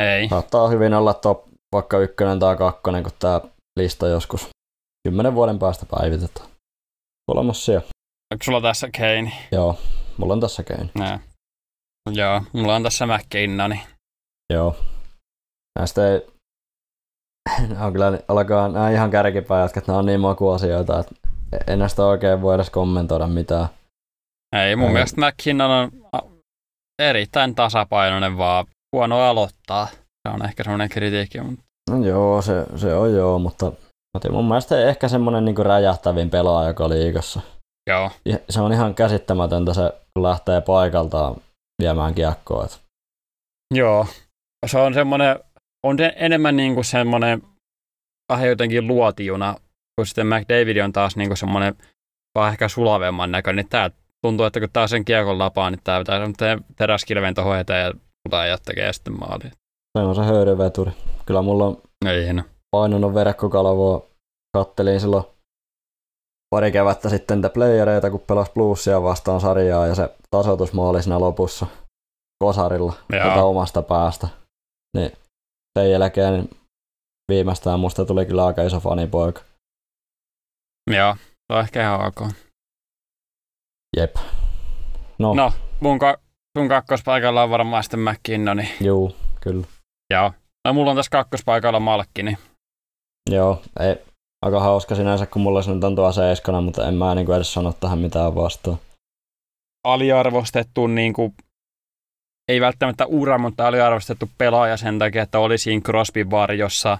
Ei. 0.00 0.28
saattaa 0.28 0.68
hyvin 0.68 0.94
olla 0.94 1.14
top 1.14 1.44
vaikka 1.74 1.98
ykkönen 1.98 2.38
tai 2.38 2.56
kakkonen, 2.56 3.02
kun 3.02 3.12
tämä 3.18 3.40
lista 3.78 4.08
joskus 4.08 4.48
kymmenen 5.08 5.34
vuoden 5.34 5.58
päästä 5.58 5.86
päivitetään. 5.86 6.48
Siellä. 7.52 7.88
Onko 8.34 8.44
sulla 8.44 8.60
tässä 8.60 8.88
Kane? 8.98 9.32
Joo, 9.52 9.78
mulla 10.16 10.32
on 10.32 10.40
tässä 10.40 10.62
Kane. 10.62 10.90
Nää. 10.98 11.20
Joo, 12.10 12.42
mulla 12.52 12.74
on 12.74 12.82
tässä 12.82 13.06
McKinnoni. 13.06 13.82
Joo. 14.52 14.76
Näistä 15.78 16.12
ei... 16.12 16.20
Nämä 17.68 17.84
on 17.86 17.92
kyllä, 17.92 18.18
alkaa 18.28 18.68
nämä 18.68 18.90
ihan 18.90 19.10
kärkipäijät, 19.10 19.76
että 19.76 19.92
nämä 19.92 19.98
on 19.98 20.06
niin 20.06 20.20
makuasioita, 20.20 21.00
että 21.00 21.14
en 21.66 21.78
näistä 21.78 22.04
oikein 22.04 22.42
voi 22.42 22.54
edes 22.54 22.70
kommentoida 22.70 23.26
mitään. 23.26 23.68
Ei, 24.56 24.76
mun 24.76 24.86
Ei. 24.86 24.92
mielestä 24.92 25.20
McKinnon 25.26 25.70
on 25.70 25.90
erittäin 27.02 27.54
tasapainoinen, 27.54 28.38
vaan 28.38 28.66
huono 28.96 29.20
aloittaa. 29.20 29.88
Se 30.28 30.34
on 30.34 30.44
ehkä 30.44 30.64
semmoinen 30.64 30.88
kritiikki, 30.88 31.40
mutta 31.40 31.64
No 31.90 32.06
joo, 32.06 32.42
se, 32.42 32.66
se 32.76 32.94
on 32.94 33.14
joo, 33.14 33.38
mutta, 33.38 33.72
mutta 34.14 34.32
mun 34.32 34.48
mielestä 34.48 34.88
ehkä 34.88 35.08
semmoinen 35.08 35.44
niin 35.44 35.66
räjähtävin 35.66 36.30
pelaaja, 36.30 36.68
joka 36.68 36.88
liigassa. 36.88 37.40
joo. 37.88 38.10
Se 38.50 38.60
on 38.60 38.72
ihan 38.72 38.94
käsittämätöntä 38.94 39.74
se, 39.74 39.92
kun 40.14 40.22
lähtee 40.22 40.60
paikaltaan 40.60 41.36
viemään 41.82 42.14
kiekkoa. 42.14 42.64
Et 42.64 42.80
Joo. 43.74 44.06
Se 44.66 44.78
on 44.78 44.94
semmoinen, 44.94 45.38
on 45.86 45.98
se 45.98 46.12
enemmän 46.16 46.56
niin 46.56 46.74
kuin 46.74 46.84
semmoinen 46.84 47.42
vähän 48.32 48.48
jotenkin 48.48 48.86
luotijuna, 48.86 49.56
kun 49.96 50.06
sitten 50.06 50.26
McDavid 50.26 50.76
on 50.76 50.92
taas 50.92 51.16
niin 51.16 51.28
kuin 51.28 51.38
semmoinen 51.38 51.74
vähän 52.38 52.52
ehkä 52.52 52.68
sulavemman 52.68 53.30
näköinen. 53.30 53.62
Niin 53.64 53.70
tää 53.70 53.90
tuntuu, 54.22 54.46
että 54.46 54.60
kun 54.60 54.68
tää 54.72 54.86
sen 54.86 55.04
kiekon 55.04 55.38
lapaa, 55.38 55.70
niin 55.70 55.80
tää 55.84 55.98
pitää 55.98 56.58
teräskilven 56.76 57.34
tuohon 57.34 57.58
eteen 57.58 57.92
ja 58.32 58.44
ja 58.46 58.58
tekee 58.58 58.92
sitten 58.92 59.18
maali. 59.18 59.50
Se 59.98 60.04
on 60.04 60.14
se 60.14 60.22
höyryveturi. 60.22 60.92
Kyllä 61.26 61.42
mulla 61.42 61.66
on 61.66 61.82
Ei 62.06 62.32
no. 62.32 62.42
painunut 62.70 63.14
verkkokalvoa. 63.14 64.06
Kattelin 64.56 65.00
silloin 65.00 65.24
pari 66.50 66.72
kevättä 66.72 67.08
sitten 67.08 67.38
niitä 67.38 67.50
playereita, 67.50 68.10
kun 68.10 68.20
pelasi 68.20 68.52
Bluesia 68.52 69.02
vastaan 69.02 69.40
sarjaa 69.40 69.86
ja 69.86 69.94
se 69.94 70.16
tasoitusmaali 70.30 71.02
siinä 71.02 71.20
lopussa 71.20 71.66
kosarilla 72.44 72.92
Joo. 73.12 73.22
tuota 73.24 73.44
omasta 73.44 73.82
päästä. 73.82 74.28
Niin 74.96 75.12
sen 75.78 75.90
jälkeen 75.90 76.34
niin 76.34 76.50
viimeistään 77.32 77.80
musta 77.80 78.04
tuli 78.04 78.26
kyllä 78.26 78.46
aika 78.46 78.62
iso 78.62 78.80
fanipoika. 78.80 79.40
Joo, 80.90 81.14
se 81.30 81.52
on 81.52 81.60
ehkä 81.60 81.82
ihan 81.82 82.06
ok. 82.06 82.30
Jep. 83.96 84.14
No, 85.18 85.34
no. 85.34 85.34
No, 85.34 85.52
mun 85.80 85.98
ka- 85.98 86.18
sun 86.58 86.68
kakkospaikalla 86.68 87.42
on 87.42 87.50
varmaan 87.50 87.82
sitten 87.82 88.00
McKinnoni. 88.00 88.74
juu, 88.80 89.16
kyllä. 89.40 89.66
Joo. 90.14 90.32
No 90.64 90.72
mulla 90.72 90.90
on 90.90 90.96
tässä 90.96 91.10
kakkospaikalla 91.10 91.80
Malkkini. 91.80 92.38
Joo, 93.30 93.62
ei, 93.80 93.96
aika 94.42 94.60
hauska 94.60 94.94
sinänsä, 94.94 95.26
kun 95.26 95.42
mulla 95.42 95.62
se 95.62 95.74
nyt 95.74 95.84
on 95.84 95.96
tuo 95.96 96.12
seiskana, 96.12 96.60
mutta 96.60 96.88
en 96.88 96.94
mä 96.94 97.14
niin 97.14 97.32
edes 97.32 97.52
sano 97.52 97.72
tähän 97.72 97.98
mitään 97.98 98.34
vastaan. 98.34 98.78
aliarvostettu, 99.84 100.86
niin 100.86 101.12
kuin, 101.12 101.34
ei 102.48 102.60
välttämättä 102.60 103.06
ura, 103.06 103.38
mutta 103.38 103.66
aliarvostettu 103.66 104.30
pelaaja 104.38 104.76
sen 104.76 104.98
takia, 104.98 105.22
että 105.22 105.38
oli 105.38 105.58
siinä 105.58 105.82
Crosby 105.82 106.30
varjossa. 106.30 106.98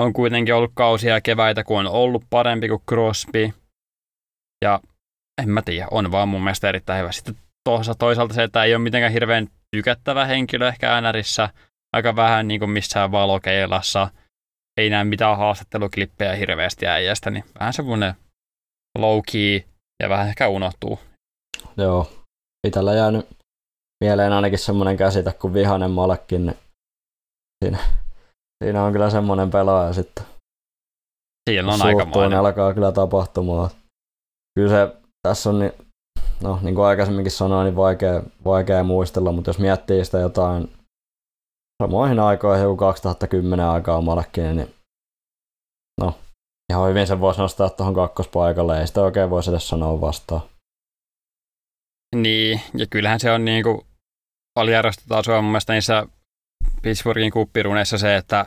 On 0.00 0.12
kuitenkin 0.12 0.54
ollut 0.54 0.72
kausia 0.74 1.14
ja 1.14 1.20
keväitä, 1.20 1.64
kun 1.64 1.78
on 1.78 1.86
ollut 1.86 2.24
parempi 2.30 2.68
kuin 2.68 2.82
Crosby. 2.88 3.52
Ja 4.64 4.80
en 5.42 5.50
mä 5.50 5.62
tiedä, 5.62 5.88
on 5.90 6.12
vaan 6.12 6.28
mun 6.28 6.44
mielestä 6.44 6.68
erittäin 6.68 7.00
hyvä. 7.00 7.12
Sitten 7.12 7.36
toisaalta, 7.64 7.98
toisaalta 7.98 8.34
se, 8.34 8.42
että 8.42 8.64
ei 8.64 8.74
ole 8.74 8.82
mitenkään 8.82 9.12
hirveän 9.12 9.48
tykättävä 9.76 10.24
henkilö 10.24 10.68
ehkä 10.68 11.00
NRissä. 11.00 11.48
Aika 11.96 12.16
vähän 12.16 12.48
niin 12.48 12.60
kuin 12.60 12.70
missään 12.70 13.12
valokeilassa. 13.12 14.10
Ei 14.80 14.90
näe 14.90 15.04
mitään 15.04 15.38
haastatteluklippejä 15.38 16.34
hirveästi 16.34 16.86
äijästä, 16.86 17.30
niin 17.30 17.44
vähän 17.60 17.72
semmoinen 17.72 18.14
low 18.98 19.20
key 19.32 19.60
ja 20.02 20.08
vähän 20.08 20.28
ehkä 20.28 20.48
unohtuu. 20.48 20.98
Joo, 21.76 22.10
itellä 22.66 22.94
jäänyt 22.94 23.28
mieleen 24.04 24.32
ainakin 24.32 24.58
semmoinen 24.58 24.96
käsite 24.96 25.32
kuin 25.32 25.54
vihanen 25.54 25.90
malkki, 25.90 26.38
niin 26.38 26.56
siinä, 27.64 27.78
siinä 28.64 28.82
on 28.82 28.92
kyllä 28.92 29.10
semmoinen 29.10 29.50
pelaaja 29.50 29.92
sitten. 29.92 30.24
Siinä 31.50 31.72
on 31.72 31.82
aika 31.82 32.38
alkaa 32.38 32.74
kyllä 32.74 32.92
tapahtumaan. 32.92 33.70
Kyllä 34.54 34.70
se 34.70 34.96
tässä 35.22 35.50
on, 35.50 35.58
niin, 35.58 35.72
no 36.42 36.58
niin 36.62 36.74
kuin 36.74 36.86
aikaisemminkin 36.86 37.32
sanoin, 37.32 37.64
niin 37.64 37.76
vaikea, 37.76 38.22
vaikea 38.44 38.84
muistella, 38.84 39.32
mutta 39.32 39.48
jos 39.48 39.58
miettii 39.58 40.04
sitä 40.04 40.18
jotain 40.18 40.77
samoihin 41.82 42.20
aikoihin, 42.20 42.62
joku 42.62 42.76
2010 42.76 43.66
aikaa 43.66 44.00
Malkkinen, 44.00 44.56
niin 44.56 44.74
no, 46.00 46.14
ihan 46.72 46.88
hyvin 46.88 47.06
sen 47.06 47.20
voisi 47.20 47.40
nostaa 47.40 47.70
tuohon 47.70 47.94
kakkospaikalle, 47.94 48.80
ei 48.80 48.86
sitä 48.86 49.02
oikein 49.02 49.30
voisi 49.30 49.50
edes 49.50 49.68
sanoa 49.68 50.00
vastaan. 50.00 50.42
Niin, 52.16 52.60
ja 52.74 52.86
kyllähän 52.90 53.20
se 53.20 53.30
on 53.30 53.44
niin 53.44 53.62
kuin 53.62 53.80
aliarvostetaan 54.56 55.24
sua 55.24 55.42
mun 55.42 55.50
mielestä 55.50 55.72
niissä 55.72 56.06
Pittsburghin 56.82 57.32
kuppiruneissa 57.32 57.98
se, 57.98 58.16
että 58.16 58.46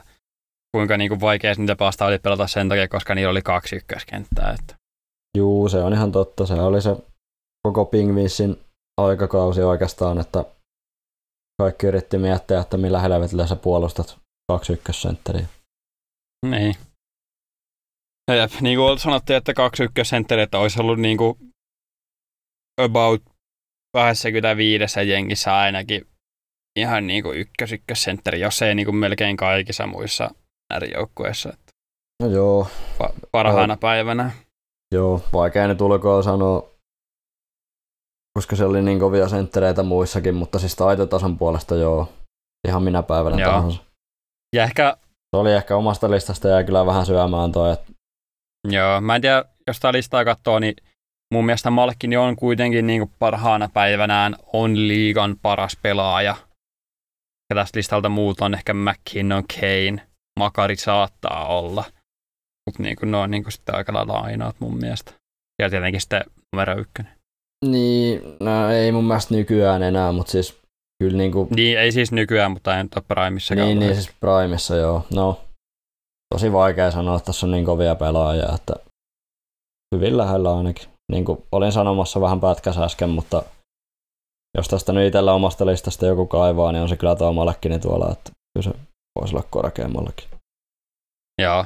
kuinka 0.75 0.97
niin 0.97 1.09
kuin 1.09 1.21
vaikea 1.21 1.53
niitä 1.57 1.75
pasta 1.75 2.05
oli 2.05 2.19
pelata 2.19 2.47
sen 2.47 2.69
takia, 2.69 2.87
koska 2.87 3.15
niillä 3.15 3.31
oli 3.31 3.41
kaksi 3.41 3.75
ykköskenttää. 3.75 4.55
Että. 4.59 4.75
Juu, 5.37 5.69
se 5.69 5.83
on 5.83 5.93
ihan 5.93 6.11
totta. 6.11 6.45
Se 6.45 6.53
oli 6.53 6.81
se 6.81 6.95
koko 7.67 7.85
Pingvissin 7.85 8.59
aikakausi 9.01 9.61
oikeastaan, 9.61 10.19
että 10.19 10.45
kaikki 11.57 11.87
yritti 11.87 12.17
miettiä, 12.17 12.59
että 12.59 12.77
millä 12.77 12.99
helvetillä 12.99 13.47
sä 13.47 13.55
puolustat 13.55 14.17
kaksi 14.51 14.73
ykkössentteriä. 14.73 15.45
Niin. 16.45 16.75
Jep, 18.31 18.51
niin 18.61 18.77
kuin 18.77 18.99
sanottiin, 18.99 19.37
että 19.37 19.53
kaksi 19.53 19.83
ykkössentteriä, 19.83 20.43
että 20.43 20.59
olisi 20.59 20.81
ollut 20.81 20.99
niin 20.99 21.17
kuin 21.17 21.37
about 22.81 23.21
25 23.93 24.99
jengissä 25.07 25.57
ainakin 25.57 26.07
ihan 26.75 27.07
niin 27.07 27.23
kuin 27.23 27.37
ykkös 27.37 27.71
ykkössentteri, 27.71 28.39
jos 28.39 28.61
ei 28.61 28.75
niin 28.75 28.85
kuin 28.85 28.95
melkein 28.95 29.37
kaikissa 29.37 29.87
muissa 29.87 30.29
äärijoukkueissa. 30.73 31.49
että 31.49 31.71
No 32.23 32.27
joo, 32.29 32.67
pa- 33.03 33.13
parhaana 33.31 33.77
päivänä. 33.77 34.31
Joo, 34.93 35.23
vaikea 35.33 35.67
nyt 35.67 35.81
ulkoa 35.81 36.23
sanoa, 36.23 36.70
koska 38.33 38.55
se 38.55 38.65
oli 38.65 38.81
niin 38.81 38.99
kovia 38.99 39.27
senttereitä 39.27 39.83
muissakin, 39.83 40.35
mutta 40.35 40.59
siis 40.59 40.75
taitotason 40.75 41.37
puolesta 41.37 41.75
joo, 41.75 42.09
ihan 42.67 42.83
minä 42.83 43.03
päivänä 43.03 43.37
Joo. 43.37 43.51
tahansa. 43.51 43.83
Ja 44.55 44.63
ehkä, 44.63 44.97
Se 45.35 45.37
oli 45.37 45.53
ehkä 45.53 45.75
omasta 45.75 46.11
listasta 46.11 46.47
ja 46.47 46.63
kyllä 46.63 46.85
vähän 46.85 47.05
syömään 47.05 47.51
toi, 47.51 47.73
että 47.73 47.91
joo, 48.67 49.01
mä 49.01 49.15
en 49.15 49.21
tiedä, 49.21 49.45
jos 49.67 49.79
tämä 49.79 49.93
listaa 49.93 50.25
katsoo, 50.25 50.59
niin 50.59 50.75
mun 51.33 51.45
mielestä 51.45 51.69
Malkkini 51.69 52.17
on 52.17 52.35
kuitenkin 52.35 52.87
niin 52.87 53.01
kuin 53.01 53.11
parhaana 53.19 53.69
päivänään 53.73 54.35
on 54.53 54.87
liigan 54.87 55.35
paras 55.41 55.77
pelaaja. 55.81 56.35
Ja 57.49 57.55
tästä 57.55 57.77
listalta 57.77 58.09
muut 58.09 58.41
on 58.41 58.53
ehkä 58.53 58.73
McKinnon, 58.73 59.43
Kane, 59.59 60.07
Makari 60.39 60.75
saattaa 60.75 61.47
olla. 61.47 61.83
Mutta 62.65 62.83
niin 62.83 62.97
ne 63.05 63.17
on 63.17 63.31
niin 63.31 63.43
kuin 63.43 63.53
sitten 63.53 63.75
aika 63.75 63.93
lailla 63.93 64.19
ainoat 64.19 64.55
mun 64.59 64.77
mielestä. 64.77 65.13
Ja 65.61 65.69
tietenkin 65.69 66.01
sitten 66.01 66.23
numero 66.53 66.77
ykkönen. 66.77 67.20
Niin, 67.65 68.21
no 68.39 68.69
ei 68.69 68.91
mun 68.91 69.03
mielestä 69.03 69.33
nykyään 69.33 69.83
enää, 69.83 70.11
mutta 70.11 70.31
siis 70.31 70.59
kyllä 71.03 71.17
niinku, 71.17 71.47
Niin, 71.55 71.79
ei 71.79 71.91
siis 71.91 72.11
nykyään, 72.11 72.51
mutta 72.51 72.77
ei 72.77 72.83
nyt 72.83 72.95
ole 72.95 73.03
Primissa 73.07 73.55
niin, 73.55 73.79
niin 73.79 73.93
siis 73.93 74.11
Primessa 74.19 74.75
joo, 74.75 75.05
no 75.13 75.39
tosi 76.35 76.51
vaikea 76.51 76.91
sanoa, 76.91 77.17
että 77.17 77.25
tässä 77.25 77.45
on 77.45 77.51
niin 77.51 77.65
kovia 77.65 77.95
pelaajia, 77.95 78.55
että 78.55 78.73
hyvin 79.95 80.17
lähellä 80.17 80.57
ainakin. 80.57 80.89
Niin 81.11 81.25
kuin 81.25 81.43
olin 81.51 81.71
sanomassa 81.71 82.21
vähän 82.21 82.39
pätkässä 82.39 82.83
äsken, 82.83 83.09
mutta 83.09 83.43
jos 84.57 84.67
tästä 84.67 84.93
nyt 84.93 85.07
itsellä 85.07 85.33
omasta 85.33 85.65
listasta 85.65 86.05
joku 86.05 86.25
kaivaa, 86.27 86.71
niin 86.71 86.81
on 86.81 86.89
se 86.89 86.97
kyllä 86.97 87.15
tuo 87.15 87.33
Malkkinen 87.33 87.81
tuolla, 87.81 88.11
että 88.11 88.31
kyllä 88.53 88.73
se 88.73 88.79
voisi 89.19 89.35
olla 89.35 89.47
korkeammallakin. 89.49 90.29
Joo. 91.41 91.65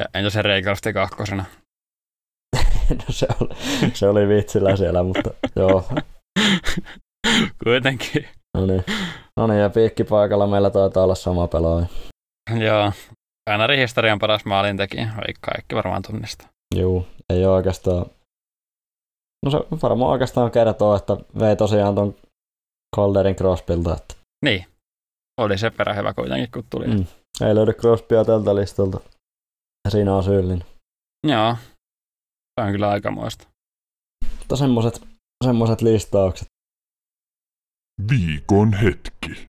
Ja 0.00 0.04
entä 0.14 0.30
se 0.30 0.42
Reikrafti 0.42 0.92
kakkosena? 0.92 1.44
No 2.90 3.04
se 3.10 3.26
oli, 3.40 3.54
se 3.94 4.08
oli 4.08 4.28
vitsillä 4.28 4.76
siellä, 4.76 5.02
mutta 5.02 5.30
joo. 5.56 5.84
Kuitenkin. 7.64 8.28
No 8.56 8.66
niin. 8.66 8.84
No 9.40 9.46
niin, 9.46 9.60
ja 9.60 9.70
piikkipaikalla 9.70 10.46
meillä 10.46 10.70
taitaa 10.70 11.04
olla 11.04 11.14
sama 11.14 11.48
pelaaja. 11.48 11.86
Joo. 12.58 12.92
Kainari 13.50 13.76
historian 13.76 14.18
paras 14.18 14.44
maalintekijä. 14.44 15.08
Ei 15.28 15.34
kaikki 15.40 15.74
varmaan 15.74 16.02
tunnista. 16.02 16.46
Juu, 16.74 17.06
ei 17.30 17.46
ole 17.46 17.54
oikeastaan... 17.54 18.06
No 19.44 19.50
se 19.50 19.58
varmaan 19.82 20.10
oikeastaan 20.12 20.50
kertoo, 20.50 20.96
että 20.96 21.16
vei 21.38 21.56
tosiaan 21.56 21.94
ton 21.94 22.14
Calderin 22.96 23.36
Crosbylta, 23.36 23.96
että 23.96 24.14
Niin. 24.44 24.66
Oli 25.40 25.58
se 25.58 25.70
perä 25.70 25.94
hyvä 25.94 26.14
kuitenkin, 26.14 26.50
kun 26.50 26.64
tuli. 26.70 26.86
Mm. 26.86 27.06
ei 27.46 27.54
löydy 27.54 27.72
Crosbya 27.72 28.24
tältä 28.24 28.54
listalta. 28.54 29.00
Ja 29.84 29.90
siinä 29.90 30.14
on 30.14 30.24
syyllinen. 30.24 30.64
Joo. 31.26 31.56
Se 32.60 32.66
on 32.66 32.72
kyllä 32.72 32.90
aikamoista. 32.90 33.46
Mutta 34.38 34.56
semmoset, 34.56 35.02
semmoset 35.44 35.82
listaukset. 35.82 36.48
Viikon 38.10 38.72
hetki. 38.72 39.46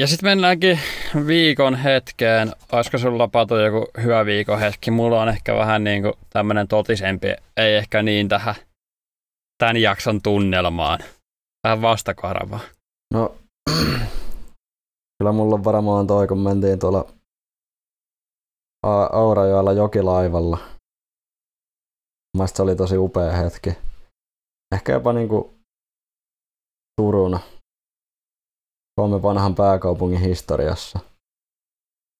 Ja 0.00 0.06
sitten 0.06 0.30
mennäänkin 0.30 0.80
viikon 1.26 1.74
hetkeen. 1.74 2.52
Olisiko 2.72 2.98
sulla 2.98 3.28
Patu 3.28 3.56
joku 3.56 3.86
hyvä 4.02 4.26
viikon 4.26 4.60
hetki? 4.60 4.90
Mulla 4.90 5.22
on 5.22 5.28
ehkä 5.28 5.54
vähän 5.54 5.84
niin 5.84 6.02
kuin 6.02 6.14
tämmönen 6.30 6.68
totisempi, 6.68 7.28
ei 7.56 7.76
ehkä 7.76 8.02
niin 8.02 8.28
tähän 8.28 8.54
tämän 9.58 9.76
jakson 9.76 10.22
tunnelmaan. 10.22 10.98
Vähän 11.64 11.82
vastakarvaa. 11.82 12.60
No, 13.14 13.34
kyllä 15.18 15.32
mulla 15.32 15.54
on 15.54 15.64
varmaan 15.64 16.06
toi, 16.06 16.26
kun 16.28 16.38
mentiin 16.38 16.78
tuolla 16.78 17.12
Aurajoella 19.12 19.72
jokilaivalla. 19.72 20.58
Mielestäni 22.36 22.56
se 22.56 22.62
oli 22.62 22.76
tosi 22.76 22.98
upea 22.98 23.32
hetki. 23.32 23.70
Ehkä 24.74 24.92
jopa 24.92 25.12
niinku 25.12 25.54
Turuna. 27.00 27.40
Suomen 29.00 29.22
vanhan 29.22 29.54
pääkaupungin 29.54 30.20
historiassa. 30.20 30.98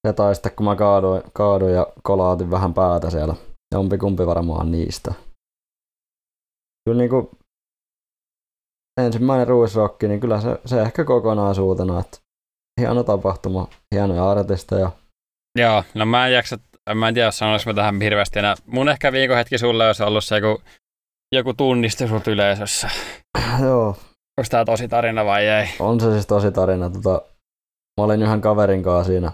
Se 0.07 0.13
tai 0.13 0.35
sitten 0.35 0.55
kun 0.55 0.65
mä 0.65 0.75
kaaduin, 0.75 1.23
kaaduin 1.33 1.73
ja 1.73 1.87
kolaatin 2.03 2.51
vähän 2.51 2.73
päätä 2.73 3.09
siellä. 3.09 3.35
Jompikumpi 3.73 4.25
varmaan 4.25 4.71
niistä. 4.71 5.13
Kyllä 6.85 6.97
niinku 6.97 7.31
ensimmäinen 8.99 9.47
ruisrokki, 9.47 10.07
niin 10.07 10.19
kyllä 10.19 10.41
se, 10.41 10.59
se 10.65 10.81
ehkä 10.81 11.05
kokonaisuutena, 11.05 11.99
että 11.99 12.17
hieno 12.79 13.03
tapahtuma, 13.03 13.67
hienoja 13.95 14.31
artisteja. 14.31 14.91
Joo, 15.59 15.83
no 15.95 16.05
mä 16.05 16.27
en 16.27 16.33
jaksa, 16.33 16.59
mä 16.95 17.07
en 17.07 17.13
tiedä 17.13 17.31
sanois 17.31 17.65
mä 17.65 17.73
tähän 17.73 18.01
hirveästi 18.01 18.39
enää. 18.39 18.55
Mun 18.65 18.89
ehkä 18.89 19.11
viikon 19.11 19.37
hetki 19.37 19.57
sulle 19.57 19.87
olisi 19.87 20.03
ollut 20.03 20.23
se 20.23 20.37
joku, 20.37 20.61
joku 21.35 21.53
tunniste 21.53 22.07
sut 22.07 22.27
yleisössä. 22.27 22.89
Joo, 23.63 23.87
Onko 24.37 24.47
tää 24.49 24.65
tosi 24.65 24.87
tarina 24.87 25.25
vai 25.25 25.47
ei? 25.47 25.67
on 25.79 25.99
se 25.99 26.11
siis 26.11 26.27
tosi 26.27 26.51
tarina. 26.51 26.89
Tota, 26.89 27.21
mä 27.99 28.03
olin 28.05 28.21
yhden 28.23 28.41
kaverin 28.41 28.83
kanssa 28.83 29.07
siinä, 29.11 29.31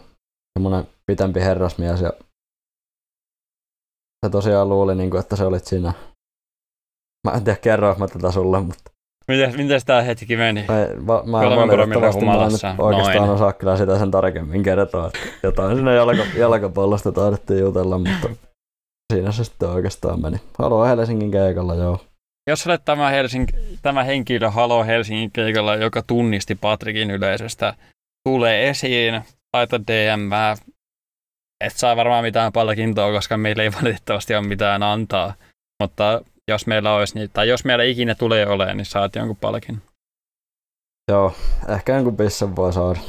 semmonen 0.60 0.88
pitempi 1.06 1.40
herrasmies 1.40 2.02
ja 2.02 2.14
se 4.26 4.30
tosiaan 4.32 4.70
luuli, 4.70 4.96
niin 4.96 5.10
kuin, 5.10 5.20
että 5.20 5.36
se 5.36 5.44
olit 5.44 5.66
siinä. 5.66 5.94
Mä 7.28 7.38
en 7.38 7.44
tiedä, 7.44 7.60
kerroinko 7.60 8.00
mä 8.00 8.08
tätä 8.08 8.32
sulle, 8.32 8.60
mutta 8.62 8.92
Miten, 9.32 9.54
miten 9.58 9.82
tää 9.86 10.02
hetki 10.02 10.38
meni? 10.38 10.66
mä, 10.68 11.08
va, 11.08 11.24
mä 11.26 11.44
en 11.44 11.50
valitettavasti 11.50 12.26
mä 12.26 12.32
en 12.32 12.38
nyt 12.38 12.38
humalassa, 12.38 12.76
oikeastaan 12.78 13.18
noin. 13.18 13.30
osaa 13.30 13.54
kyllä 13.54 13.78
sitä 13.78 14.00
sen 14.00 14.12
tarkemmin 14.12 14.64
kertoa. 14.64 15.12
Jotain 15.44 15.76
sinne 15.76 15.96
jalka, 15.96 16.24
jalkapallosta 16.38 17.12
taidettiin 17.12 17.60
jutella, 17.60 17.98
mutta 17.98 18.30
siinä 19.14 19.32
se 19.32 19.44
sitten 19.44 19.70
oikeastaan 19.70 20.22
meni. 20.22 20.38
Haluaa 20.60 20.88
Helsingin 20.88 21.32
keikalla, 21.32 21.76
joo. 21.76 22.00
Jos 22.50 22.68
olet 22.68 22.86
tämä, 22.86 23.12
Helsing- 23.12 23.78
tämä 23.82 24.04
henkilö 24.04 24.50
Halo 24.50 24.84
Helsingin 24.84 25.32
keikalla, 25.32 25.76
joka 25.76 26.02
tunnisti 26.08 26.56
Patrikin 26.56 27.12
yleisöstä, 27.12 27.74
tulee 28.28 28.70
esiin, 28.70 29.22
laita 29.54 29.82
DM, 29.82 30.32
et 31.66 31.74
saa 31.74 31.96
varmaan 31.96 32.24
mitään 32.24 32.52
palkintoa, 32.52 33.12
koska 33.12 33.38
meillä 33.38 33.64
ei 33.64 33.72
valitettavasti 33.82 34.36
ole 34.36 34.48
mitään 34.48 34.84
antaa. 34.84 35.34
Mutta 35.84 36.22
jos 36.48 36.68
meillä 36.68 36.94
olisi, 36.94 37.16
niin, 37.16 37.30
tai 37.30 37.50
jos 37.50 37.66
meillä 37.66 37.84
ikinä 37.84 38.16
tulee 38.16 38.48
olemaan, 38.48 38.78
niin 38.78 38.86
saat 38.86 39.16
jonkun 39.16 39.38
palkin. 39.38 39.82
Joo, 41.12 41.34
ehkä 41.68 41.96
jonkun 41.96 42.18
pissen 42.18 42.56
voi 42.56 42.74
saada. 42.74 43.00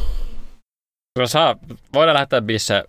Kyllä 1.14 1.28
saa, 1.28 1.56
voidaan 1.94 2.14
lähettää 2.14 2.40
bisse 2.40 2.84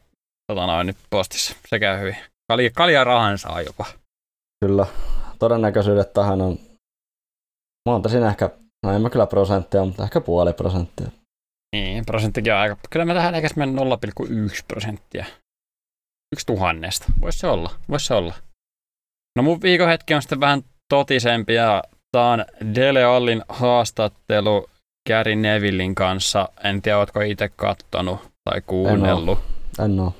tota 0.47 0.67
noin, 0.67 0.87
nyt 0.87 0.97
postissa. 1.09 1.55
Se 1.67 1.79
käy 1.79 1.99
hyvin. 1.99 2.15
Kalja, 2.51 2.69
kalja 2.75 3.03
rahan 3.03 3.37
saa 3.37 3.61
jopa. 3.61 3.85
Kyllä. 4.65 4.85
Todennäköisyydet 5.39 6.13
tähän 6.13 6.41
on, 6.41 6.59
monta 7.89 8.09
siinä 8.09 8.29
ehkä, 8.29 8.49
no 8.85 8.93
en 8.93 9.01
mä 9.01 9.09
kyllä 9.09 9.27
prosenttia, 9.27 9.85
mutta 9.85 10.03
ehkä 10.03 10.21
puoli 10.21 10.53
prosenttia. 10.53 11.11
Niin, 11.75 12.05
prosenttikin 12.05 12.53
on 12.53 12.59
aika. 12.59 12.77
Kyllä 12.89 13.05
mä 13.05 13.13
tähän 13.13 13.33
mennä 13.55 13.81
0,1 13.81 14.63
prosenttia. 14.67 15.25
Yksi 16.33 16.45
tuhannesta. 16.45 17.05
Voisi 17.21 17.39
se 17.39 17.47
olla. 17.47 17.71
Voisi 17.89 18.05
se 18.05 18.13
olla. 18.13 18.35
No 19.39 19.43
mun 19.43 19.61
viikon 19.61 19.87
hetki 19.89 20.13
on 20.13 20.21
sitten 20.21 20.39
vähän 20.39 20.61
totisempi 20.89 21.53
ja 21.53 21.83
tää 22.11 22.25
on 22.25 22.45
Dele 22.75 23.03
Allin 23.03 23.41
haastattelu 23.49 24.69
Gary 25.09 25.35
Nevillin 25.35 25.95
kanssa. 25.95 26.49
En 26.63 26.81
tiedä, 26.81 26.97
ootko 26.97 27.21
itse 27.21 27.49
kattonut 27.55 28.19
tai 28.43 28.61
kuunnellut. 28.61 29.39
En 29.83 29.99
oo. 29.99 30.13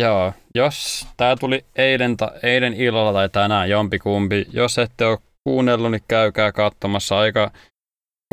Joo, 0.00 0.32
jos 0.54 1.06
tämä 1.16 1.36
tuli 1.36 1.64
eilen, 1.76 2.16
ta, 2.16 2.32
eilen 2.42 2.74
illalla 2.74 3.12
tai 3.12 3.28
tänään 3.28 3.70
jompikumpi, 3.70 4.46
jos 4.52 4.78
ette 4.78 5.06
ole 5.06 5.18
kuunnellut, 5.44 5.90
niin 5.90 6.04
käykää 6.08 6.52
katsomassa. 6.52 7.18
Aika 7.18 7.50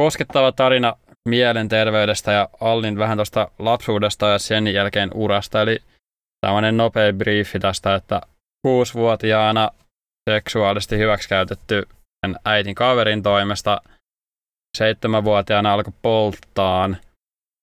koskettava 0.02 0.52
tarina 0.52 0.96
mielenterveydestä 1.30 2.32
ja 2.32 2.50
Allin 2.60 2.98
vähän 2.98 3.17
tuosta 3.17 3.52
lapsuudesta 3.60 4.28
ja 4.28 4.39
sen 4.39 4.67
jälkeen 4.67 5.10
urasta. 5.13 5.62
Eli 5.62 5.80
tämmöinen 6.46 6.78
nopea 6.78 7.13
briefi 7.13 7.60
tästä, 7.60 7.96
että 7.96 8.22
kuusivuotiaana 8.63 9.69
seksuaalisesti 10.30 10.97
hyväksikäytetty 10.97 11.88
äitin 12.45 12.76
kaverin 12.76 13.24
toimesta. 13.24 13.82
Seitsemänvuotiaana 14.78 15.74
alkoi 15.74 15.93
polttaan. 16.02 16.97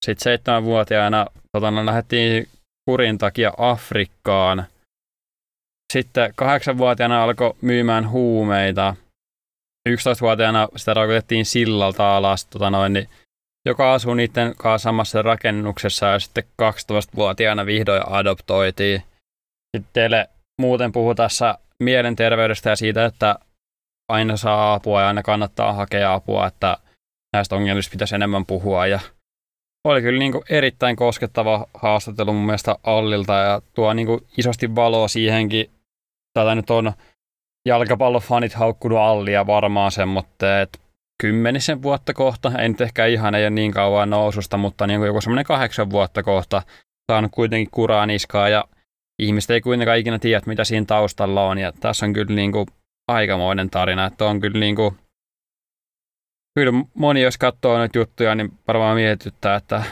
Sitten 0.05 0.23
seitsemänvuotiaana 0.23 1.27
tota, 1.53 1.71
no, 1.71 1.87
lähdettiin 1.87 2.49
kurin 2.91 3.19
takia 3.19 3.53
Afrikkaan. 3.59 4.67
Sitten 5.93 6.33
kahdeksanvuotiaana 6.37 7.23
alkoi 7.23 7.55
myymään 7.61 8.11
huumeita. 8.11 8.97
11-vuotiaana 9.89 10.69
sitä 10.77 10.95
rokotettiin 10.95 11.45
sillalta 11.45 12.17
alas, 12.17 12.47
tota 12.47 12.71
noin, 12.71 12.93
niin, 12.93 13.09
joka 13.67 13.95
asuu 13.95 14.15
niiden 14.15 14.55
kanssa 14.57 14.87
samassa 14.89 15.23
rakennuksessa 15.23 16.07
ja 16.07 16.19
sitten 16.19 16.45
12-vuotiaana 16.63 17.67
vihdoin 17.67 18.03
adoptoitiin. 18.09 19.03
Sitten 19.77 19.93
teille 19.93 20.29
muuten 20.59 20.93
puhuu 20.93 21.15
tässä 21.15 21.59
mielenterveydestä 21.83 22.71
ja 22.71 22.77
siitä, 22.77 23.05
että 23.05 23.39
aina 24.09 24.37
saa 24.37 24.75
apua 24.75 25.01
ja 25.01 25.09
aina 25.09 25.23
kannattaa 25.23 25.73
hakea 25.73 26.15
apua, 26.15 26.47
että 26.47 26.77
näistä 27.33 27.57
ongelmista 27.57 27.91
pitäisi 27.91 28.15
enemmän 28.15 28.47
puhua. 28.47 28.87
Ja 28.87 29.01
oli 29.85 30.03
kyllä 30.03 30.19
niin 30.19 30.33
kuin 30.33 30.45
erittäin 30.51 30.97
koskettava 30.97 31.67
haastattelu 31.75 32.33
mun 32.33 32.47
mielestä 32.47 32.77
Allilta 32.83 33.33
ja 33.33 33.63
tuo 33.75 33.93
niin 33.93 34.07
kuin 34.07 34.21
isosti 34.39 34.75
valoa 34.75 35.09
siihenkin. 35.09 35.71
Tätä 36.39 36.55
nyt 36.55 36.71
on 36.71 36.93
jalkapallofanit 37.69 38.55
haukkunut 38.55 38.99
allia 38.99 39.47
varmaan 39.47 39.93
sen, 39.93 40.09
mutta 40.09 40.61
et 40.61 40.81
kymmenisen 41.23 41.83
vuotta 41.83 42.15
kohta, 42.15 42.53
en 42.59 42.71
nyt 42.71 42.81
ehkä 42.81 43.07
ihan 43.07 43.35
ei 43.35 43.45
ole 43.45 43.51
niin 43.51 43.73
kauan 43.73 44.11
noususta, 44.11 44.57
mutta 44.57 44.87
niin 44.87 45.01
kuin 45.01 45.07
joku 45.07 45.21
semmoinen 45.21 45.45
kahdeksan 45.45 45.91
vuotta 45.91 46.23
kohta 46.23 46.63
saanut 47.13 47.33
kuitenkin 47.35 47.71
kuraa 47.71 48.07
niskaa. 48.07 48.49
Ja 48.49 48.65
ihmiset 49.19 49.51
ei 49.51 49.61
kuitenkaan 49.61 49.99
ikinä 49.99 50.19
tiedä, 50.19 50.43
mitä 50.47 50.65
siinä 50.65 50.87
taustalla 50.87 51.47
on 51.47 51.59
ja 51.59 51.73
tässä 51.73 52.07
on 52.07 52.13
kyllä 52.13 52.35
niin 52.35 52.53
kuin 52.53 52.67
aikamoinen 53.09 53.71
tarina, 53.71 54.07
että 54.07 54.25
on 54.25 54.41
kyllä 54.41 54.59
niin 54.59 54.77
kuin, 54.77 54.99
kyllä 56.55 56.73
moni 56.95 57.23
jos 57.23 57.39
katsoo 57.39 57.79
noita 57.79 57.99
juttuja, 57.99 58.35
niin 58.35 58.59
varmaan 58.69 58.97
mietityttää, 58.97 59.57
että 59.57 59.83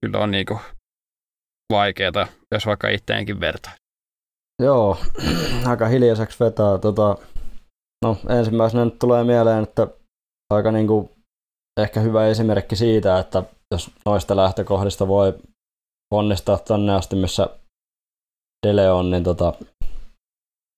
kyllä 0.00 0.18
on 0.18 0.30
niin 0.30 0.46
vaikeaa, 1.72 2.26
jos 2.52 2.66
vaikka 2.66 2.88
itteenkin 2.88 3.40
vertaa. 3.40 3.72
Joo, 4.62 4.98
aika 5.70 5.86
hiljaiseksi 5.86 6.40
vetää. 6.40 6.78
Tota, 6.78 7.16
no, 8.04 8.16
ensimmäisenä 8.28 8.84
nyt 8.84 8.98
tulee 8.98 9.24
mieleen, 9.24 9.62
että 9.62 9.86
aika 10.50 10.72
niin 10.72 10.86
kuin 10.86 11.10
ehkä 11.80 12.00
hyvä 12.00 12.26
esimerkki 12.26 12.76
siitä, 12.76 13.18
että 13.18 13.42
jos 13.74 13.90
noista 14.06 14.36
lähtökohdista 14.36 15.08
voi 15.08 15.34
onnistaa 16.12 16.58
tänne 16.58 16.94
asti, 16.94 17.16
missä 17.16 17.48
Dele 18.66 18.90
on, 18.90 19.10
niin 19.10 19.24
tota, 19.24 19.52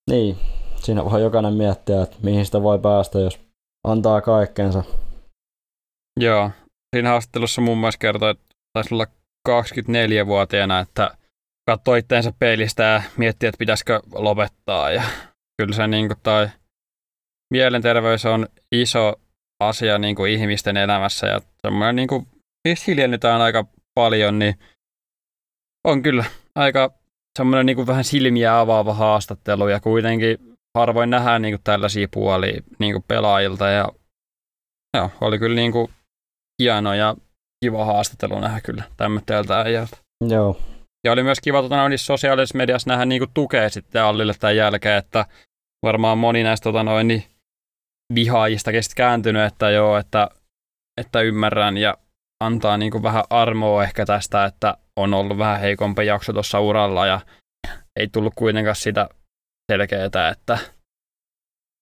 niin, 0.09 0.37
siinä 0.75 1.05
voi 1.05 1.21
jokainen 1.21 1.53
miettiä, 1.53 2.01
että 2.01 2.17
mihin 2.23 2.45
sitä 2.45 2.61
voi 2.61 2.79
päästä, 2.79 3.19
jos 3.19 3.39
antaa 3.87 4.21
kaikkensa. 4.21 4.83
Joo, 6.19 6.51
siinä 6.95 7.09
haastattelussa 7.09 7.61
muun 7.61 7.77
muassa 7.77 7.97
kertoi, 7.97 8.31
että 8.31 8.45
taisi 8.73 8.95
olla 8.95 9.05
24-vuotiaana, 9.49 10.79
että 10.79 11.17
katsoi 11.69 11.99
itteensä 11.99 12.33
peilistä 12.39 12.83
ja 12.83 13.01
mietti, 13.17 13.47
että 13.47 13.59
pitäisikö 13.59 13.99
lopettaa. 14.13 14.91
Ja 14.91 15.03
kyllä 15.57 15.75
se 15.75 15.87
niin 15.87 16.07
kuin, 16.07 16.17
tai 16.23 16.49
mielenterveys 17.53 18.25
on 18.25 18.47
iso 18.75 19.13
asia 19.63 19.97
niin 19.97 20.15
kuin 20.15 20.31
ihmisten 20.31 20.77
elämässä 20.77 21.27
ja 21.27 21.41
semmoinen 21.61 21.95
niin 21.95 22.07
kuin, 22.07 22.27
aika 23.41 23.65
paljon, 23.95 24.39
niin 24.39 24.55
on 25.87 26.03
kyllä 26.03 26.25
aika 26.55 26.98
semmoinen 27.39 27.65
niin 27.65 27.87
vähän 27.87 28.03
silmiä 28.03 28.59
avaava 28.59 28.93
haastattelu 28.93 29.67
ja 29.67 29.79
kuitenkin 29.79 30.37
harvoin 30.77 31.09
nähdään 31.09 31.41
niin 31.41 31.53
kuin 31.53 31.63
tällaisia 31.63 32.07
puolia 32.13 32.61
niin 32.79 32.93
kuin 32.93 33.03
pelaajilta 33.07 33.67
ja 33.67 33.89
joo, 34.97 35.11
oli 35.21 35.39
kyllä 35.39 35.55
niin 35.55 35.71
kuin 35.71 35.91
hieno 36.61 36.93
ja 36.93 37.15
kiva 37.65 37.85
haastattelu 37.85 38.39
nähdä 38.39 38.61
kyllä 38.61 38.83
tämmöistä 38.97 39.43
äijältä. 39.65 39.97
Joo. 40.29 40.61
Ja 41.05 41.11
oli 41.11 41.23
myös 41.23 41.39
kiva 41.41 41.61
tota, 41.61 41.89
niissä 41.89 42.05
sosiaalisessa 42.05 42.57
mediassa 42.57 42.89
nähdä 42.89 43.05
niin 43.05 43.19
kuin 43.19 43.31
tukea 43.33 43.69
sitten 43.69 44.03
Allille 44.03 44.33
tämän 44.39 44.55
jälkeen, 44.55 44.97
että 44.97 45.25
varmaan 45.83 46.17
moni 46.17 46.43
näistä 46.43 46.63
tota, 46.63 46.83
noin, 46.83 47.07
niin 47.07 47.23
vihaajista 48.15 48.71
kääntynyt, 48.95 49.43
että 49.43 49.69
joo, 49.69 49.97
että, 49.97 50.29
että 51.01 51.21
ymmärrän 51.21 51.77
ja 51.77 51.97
antaa 52.43 52.77
niin 52.77 52.91
kuin 52.91 53.03
vähän 53.03 53.23
armoa 53.29 53.83
ehkä 53.83 54.05
tästä, 54.05 54.45
että 54.45 54.77
on 55.01 55.13
ollut 55.13 55.37
vähän 55.37 55.59
heikompi 55.59 56.05
jakso 56.05 56.33
tuossa 56.33 56.59
uralla 56.59 57.07
ja 57.07 57.21
ei 57.99 58.07
tullut 58.07 58.33
kuitenkaan 58.35 58.75
sitä 58.75 59.09
selkeää, 59.71 60.05
että 60.31 60.57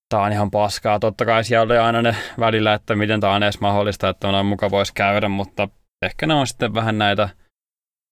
tämä 0.09 0.23
on 0.23 0.31
ihan 0.31 0.51
paskaa. 0.51 0.99
Totta 0.99 1.25
kai 1.25 1.43
siellä 1.43 1.63
oli 1.63 1.77
aina 1.77 2.01
ne 2.01 2.15
välillä, 2.39 2.73
että 2.73 2.95
miten 2.95 3.19
tämä 3.19 3.33
on 3.33 3.43
edes 3.43 3.59
mahdollista, 3.59 4.09
että 4.09 4.27
on 4.27 4.45
muka 4.45 4.71
voisi 4.71 4.93
käydä, 4.93 5.29
mutta 5.29 5.69
ehkä 6.05 6.27
ne 6.27 6.33
on 6.33 6.47
sitten 6.47 6.73
vähän 6.73 6.97
näitä 6.97 7.29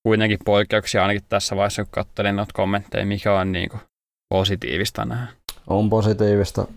kuitenkin 0.08 0.40
poikkeuksia 0.46 1.02
ainakin 1.02 1.24
tässä 1.30 1.56
vaiheessa, 1.56 1.84
kun 1.84 1.92
katselin 1.92 2.36
noita 2.36 2.54
kommentteja, 2.54 3.06
mikä 3.06 3.40
on 3.40 3.52
niin 3.52 3.70
kuin 3.70 3.82
positiivista 4.34 5.06
nähdä. 5.06 5.34
On 5.68 5.90
positiivista. 5.90 6.68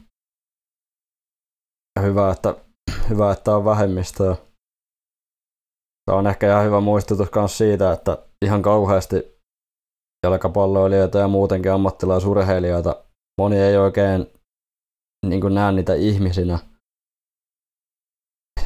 Hyvä, 2.03 2.31
että, 2.33 2.55
hyvä, 3.09 3.33
että 3.33 3.57
on 3.57 3.65
vähemmistöä. 3.65 4.37
Tämä 6.09 6.19
on 6.19 6.27
ehkä 6.27 6.47
ihan 6.47 6.65
hyvä 6.65 6.81
muistutus 6.81 7.29
myös 7.35 7.59
siitä, 7.59 7.93
että 7.93 8.19
ihan 8.45 8.63
kauheasti 8.63 9.39
jalkapalloilijoita 10.27 11.19
ja 11.19 11.29
muutenkin 11.29 11.73
ammattilaisurheilijoita 11.73 13.05
moni 13.41 13.57
ei 13.57 13.77
oikein 13.77 14.27
niin 15.27 15.41
kuin 15.41 15.55
näe 15.55 15.73
niitä 15.73 15.95
ihmisinä. 15.95 16.59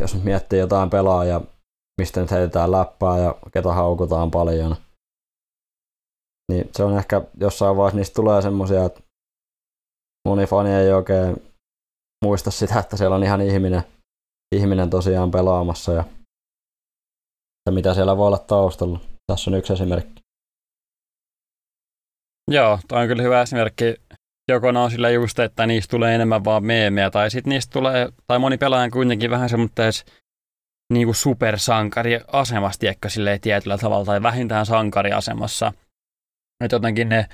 Jos 0.00 0.24
miettii 0.24 0.59
jotain 0.59 0.90
pelaajaa, 0.90 1.40
mistä 2.00 2.20
nyt 2.20 2.31
heitetään 2.31 2.72
läppää 2.72 3.18
ja 3.18 3.35
ketä 3.52 3.72
haukutaan 3.72 4.31
paljon, 4.31 4.76
niin 6.52 6.70
se 6.72 6.85
on 6.85 6.98
ehkä 6.98 7.22
jossain 7.40 7.76
vaiheessa 7.76 7.96
niistä 7.96 8.14
tulee 8.14 8.42
semmoisia, 8.42 8.85
että 8.85 9.00
moni 10.28 10.46
fani 10.46 10.70
ei 10.70 10.92
oikein 10.92 11.37
muista 12.24 12.50
sitä, 12.50 12.78
että 12.78 12.96
siellä 12.96 13.16
on 13.16 13.24
ihan 13.24 13.40
ihminen, 13.40 13.83
ihminen 14.55 14.90
tosiaan 14.90 15.31
pelaamassa 15.31 15.92
ja 15.92 16.05
että 17.62 17.75
mitä 17.75 17.94
siellä 17.94 18.16
voi 18.16 18.27
olla 18.27 18.38
taustalla. 18.38 19.01
Tässä 19.27 19.51
on 19.51 19.55
yksi 19.55 19.72
esimerkki. 19.72 20.22
Joo, 22.51 22.79
toi 22.88 23.03
on 23.03 23.09
kyllä 23.09 23.22
hyvä 23.22 23.42
esimerkki. 23.42 23.94
Joko 24.48 24.68
on 24.68 24.90
sillä 24.90 25.11
just, 25.11 25.38
että 25.38 25.66
niistä 25.66 25.90
tulee 25.90 26.14
enemmän 26.14 26.44
vaan 26.44 26.64
meemejä, 26.64 27.11
tai 27.11 27.31
sitten 27.31 27.51
niistä 27.51 27.72
tulee, 27.72 28.09
tai 28.27 28.38
moni 28.38 28.59
pelaaja 28.59 28.90
kuitenkin 28.90 29.31
vähän 29.31 29.48
semmoista 29.48 29.83
niin 30.92 31.07
kuin 31.07 31.14
supersankariasemassa, 31.14 32.81
tiedätkö, 32.81 33.09
silleen 33.09 33.40
tietyllä 33.40 33.79
tavalla, 33.79 34.05
tai 34.05 34.22
vähintään 34.22 34.66
sankariasemassa. 34.66 35.72
Että 36.64 36.77
jotenkin 36.77 37.09
ne 37.09 37.27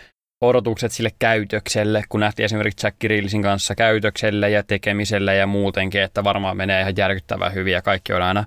odotukset 0.45 0.93
sille 0.93 1.11
käytökselle, 1.19 2.03
kun 2.09 2.21
nähtiin 2.21 2.45
esimerkiksi 2.45 2.87
Jack 2.87 2.99
Grillsin 2.99 3.43
kanssa 3.43 3.75
käytökselle 3.75 4.51
ja 4.51 4.63
tekemiselle 4.63 5.37
ja 5.37 5.47
muutenkin, 5.47 6.03
että 6.03 6.25
varmaan 6.25 6.57
menee 6.57 6.81
ihan 6.81 6.97
järkyttävän 6.97 7.55
hyvin 7.55 7.73
ja 7.73 7.83
kaikki 7.83 8.13
on 8.13 8.23
aina 8.23 8.45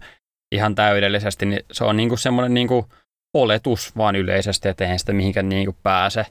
ihan 0.51 0.75
täydellisesti, 0.75 1.45
niin 1.45 1.63
se 1.71 1.83
on 1.83 1.97
niinku 1.97 2.17
semmoinen 2.17 2.53
niinku 2.53 2.89
oletus 3.33 3.97
vaan 3.97 4.15
yleisesti, 4.15 4.69
että 4.69 4.83
eihän 4.83 4.99
sitä 4.99 5.13
mihinkään 5.13 5.49
niinku 5.49 5.75
pääse. 5.83 6.25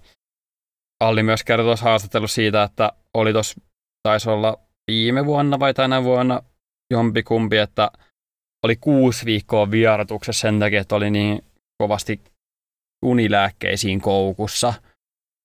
Alli 1.00 1.22
myös 1.22 1.44
kertoi 1.44 1.64
tuossa 1.64 1.84
haastattelussa 1.84 2.34
siitä, 2.34 2.62
että 2.62 2.92
oli 3.14 3.32
tuossa, 3.32 3.60
taisi 4.02 4.30
olla 4.30 4.58
viime 4.90 5.26
vuonna 5.26 5.58
vai 5.58 5.74
tänä 5.74 6.04
vuonna 6.04 6.42
jompikumpi, 6.92 7.56
että 7.56 7.90
oli 8.64 8.76
kuusi 8.76 9.24
viikkoa 9.24 9.70
vierotuksessa 9.70 10.40
sen 10.40 10.60
takia, 10.60 10.80
että 10.80 10.96
oli 10.96 11.10
niin 11.10 11.44
kovasti 11.82 12.20
unilääkkeisiin 13.04 14.00
koukussa. 14.00 14.74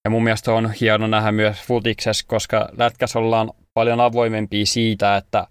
Ja 0.05 0.09
mun 0.09 0.23
mielestä 0.23 0.53
on 0.53 0.71
hieno 0.71 1.07
nähdä 1.07 1.31
myös 1.31 1.61
futiksessa, 1.61 2.25
koska 2.27 2.69
lätkäs 2.77 3.15
ollaan 3.15 3.51
paljon 3.73 3.99
avoimempia 3.99 4.65
siitä, 4.65 5.17
että 5.17 5.47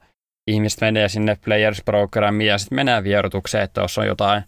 ihmiset 0.51 0.81
menee 0.81 1.09
sinne 1.09 1.39
Players 1.45 1.83
Programiin 1.85 2.49
ja 2.49 2.59
sitten 2.59 2.77
menee 2.77 3.05
vierotukseen, 3.05 3.65
että 3.65 3.81
jos 3.81 3.99
on 3.99 4.07
jotain 4.07 4.45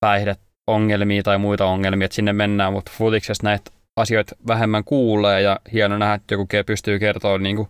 päihdeongelmia 0.00 1.22
tai 1.22 1.38
muita 1.38 1.66
ongelmia, 1.66 2.04
että 2.04 2.14
sinne 2.14 2.32
mennään, 2.32 2.72
mutta 2.72 2.92
futiksessa 2.98 3.44
näitä 3.44 3.70
asioita 4.00 4.36
vähemmän 4.46 4.84
kuulee 4.84 5.42
ja 5.42 5.60
hieno 5.72 5.98
nähdä, 5.98 6.14
että 6.14 6.34
joku 6.34 6.46
pystyy 6.66 6.98
kertoa 6.98 7.38
niin 7.38 7.56
kuin 7.56 7.68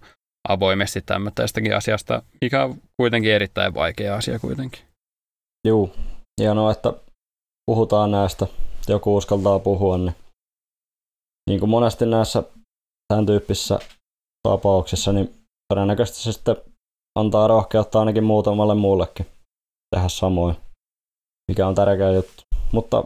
avoimesti 0.49 1.01
tämmöistäkin 1.01 1.77
asiasta, 1.77 2.23
mikä 2.41 2.65
on 2.65 2.75
kuitenkin 2.97 3.33
erittäin 3.33 3.75
vaikea 3.75 4.17
asia 4.17 4.39
kuitenkin. 4.39 4.83
Joo, 5.67 5.91
hienoa, 6.41 6.73
että 6.73 6.93
puhutaan 7.67 8.11
näistä, 8.11 8.47
joku 8.89 9.17
uskaltaa 9.17 9.59
puhua, 9.59 9.99
niin, 9.99 10.15
niin 11.51 11.61
kuin 11.61 11.71
monesti 11.71 12.07
näissä 12.07 12.43
tämän 13.09 13.27
tyyppisissä 13.27 13.79
tapauksissa, 14.49 15.13
niin 15.13 15.35
todennäköisesti 15.69 16.23
se 16.23 16.33
sitten 16.33 16.57
antaa 17.19 17.49
rohkeutta 17.49 17.99
ainakin 17.99 18.25
muutamalle 18.25 18.75
muullekin 18.75 19.27
tehdä 19.97 20.09
samoin, 20.09 20.57
mikä 21.49 21.67
on 21.67 21.75
tärkeä 21.75 22.11
juttu. 22.11 22.43
Mutta 22.73 23.05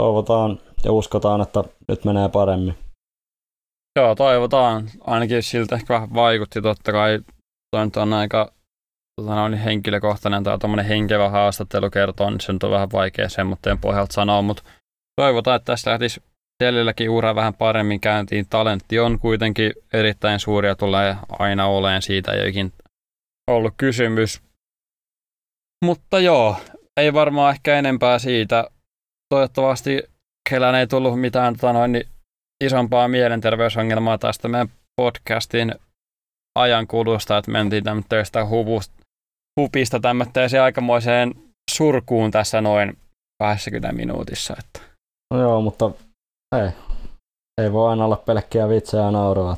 toivotaan 0.00 0.60
ja 0.84 0.92
uskotaan, 0.92 1.40
että 1.40 1.64
nyt 1.88 2.04
menee 2.04 2.28
paremmin. 2.28 2.78
Joo, 3.98 4.14
toivotaan. 4.14 4.90
Ainakin 5.00 5.42
siltä 5.42 5.74
ehkä 5.74 5.94
vähän 5.94 6.14
vaikutti 6.14 6.62
totta 6.62 6.92
kai. 6.92 7.18
Toi 7.70 8.02
on 8.02 8.12
aika 8.12 8.52
tota, 9.20 9.42
on 9.42 9.54
henkilökohtainen 9.54 10.44
tai 10.44 10.58
tämmöinen 10.58 10.86
henkevä 10.86 11.28
haastattelu 11.28 11.90
kertoo, 11.90 12.30
niin 12.30 12.40
se 12.40 12.52
on 12.52 12.70
vähän 12.70 12.92
vaikea 12.92 13.28
semmoitteen 13.28 13.78
pohjalta 13.78 14.12
sanoa, 14.12 14.42
mutta 14.42 14.62
toivotaan, 15.20 15.56
että 15.56 15.72
tässä 15.72 15.90
lähtisi 15.90 16.20
Tellilläkin 16.58 17.10
ura 17.10 17.34
vähän 17.34 17.54
paremmin 17.54 18.00
käyntiin. 18.00 18.46
Talentti 18.50 18.98
on 18.98 19.18
kuitenkin 19.18 19.72
erittäin 19.92 20.40
suuri 20.40 20.68
ja 20.68 20.74
tulee 20.74 21.16
aina 21.38 21.66
oleen 21.66 22.02
siitä 22.02 22.32
ei 22.32 22.48
ikin 22.48 22.72
ollut 23.48 23.74
kysymys. 23.76 24.42
Mutta 25.84 26.20
joo, 26.20 26.56
ei 27.00 27.12
varmaan 27.12 27.54
ehkä 27.54 27.78
enempää 27.78 28.18
siitä. 28.18 28.64
Toivottavasti 29.34 30.02
kellään 30.50 30.74
ei 30.74 30.86
tullut 30.86 31.20
mitään 31.20 31.54
tota 31.54 31.72
noin, 31.72 31.92
niin 31.92 32.08
isompaa 32.64 33.08
mielenterveysongelmaa 33.08 34.18
tästä 34.18 34.48
meidän 34.48 34.68
podcastin 35.00 35.74
ajan 36.58 36.86
kulusta, 36.86 37.38
että 37.38 37.50
mentiin 37.50 37.84
tämmöistä 37.84 38.46
hupista 39.60 40.00
tämmöiseen 40.00 40.62
aikamoiseen 40.62 41.34
surkuun 41.70 42.30
tässä 42.30 42.60
noin 42.60 42.98
20 43.42 43.92
minuutissa. 43.92 44.54
Että. 44.58 44.80
No 45.34 45.40
joo, 45.40 45.60
mutta 45.60 45.90
ei. 46.56 46.70
Ei 47.60 47.72
voi 47.72 47.90
aina 47.90 48.04
olla 48.04 48.16
pelkkiä 48.16 48.68
vitsejä 48.68 49.02
ja 49.02 49.10
nauraa. 49.10 49.56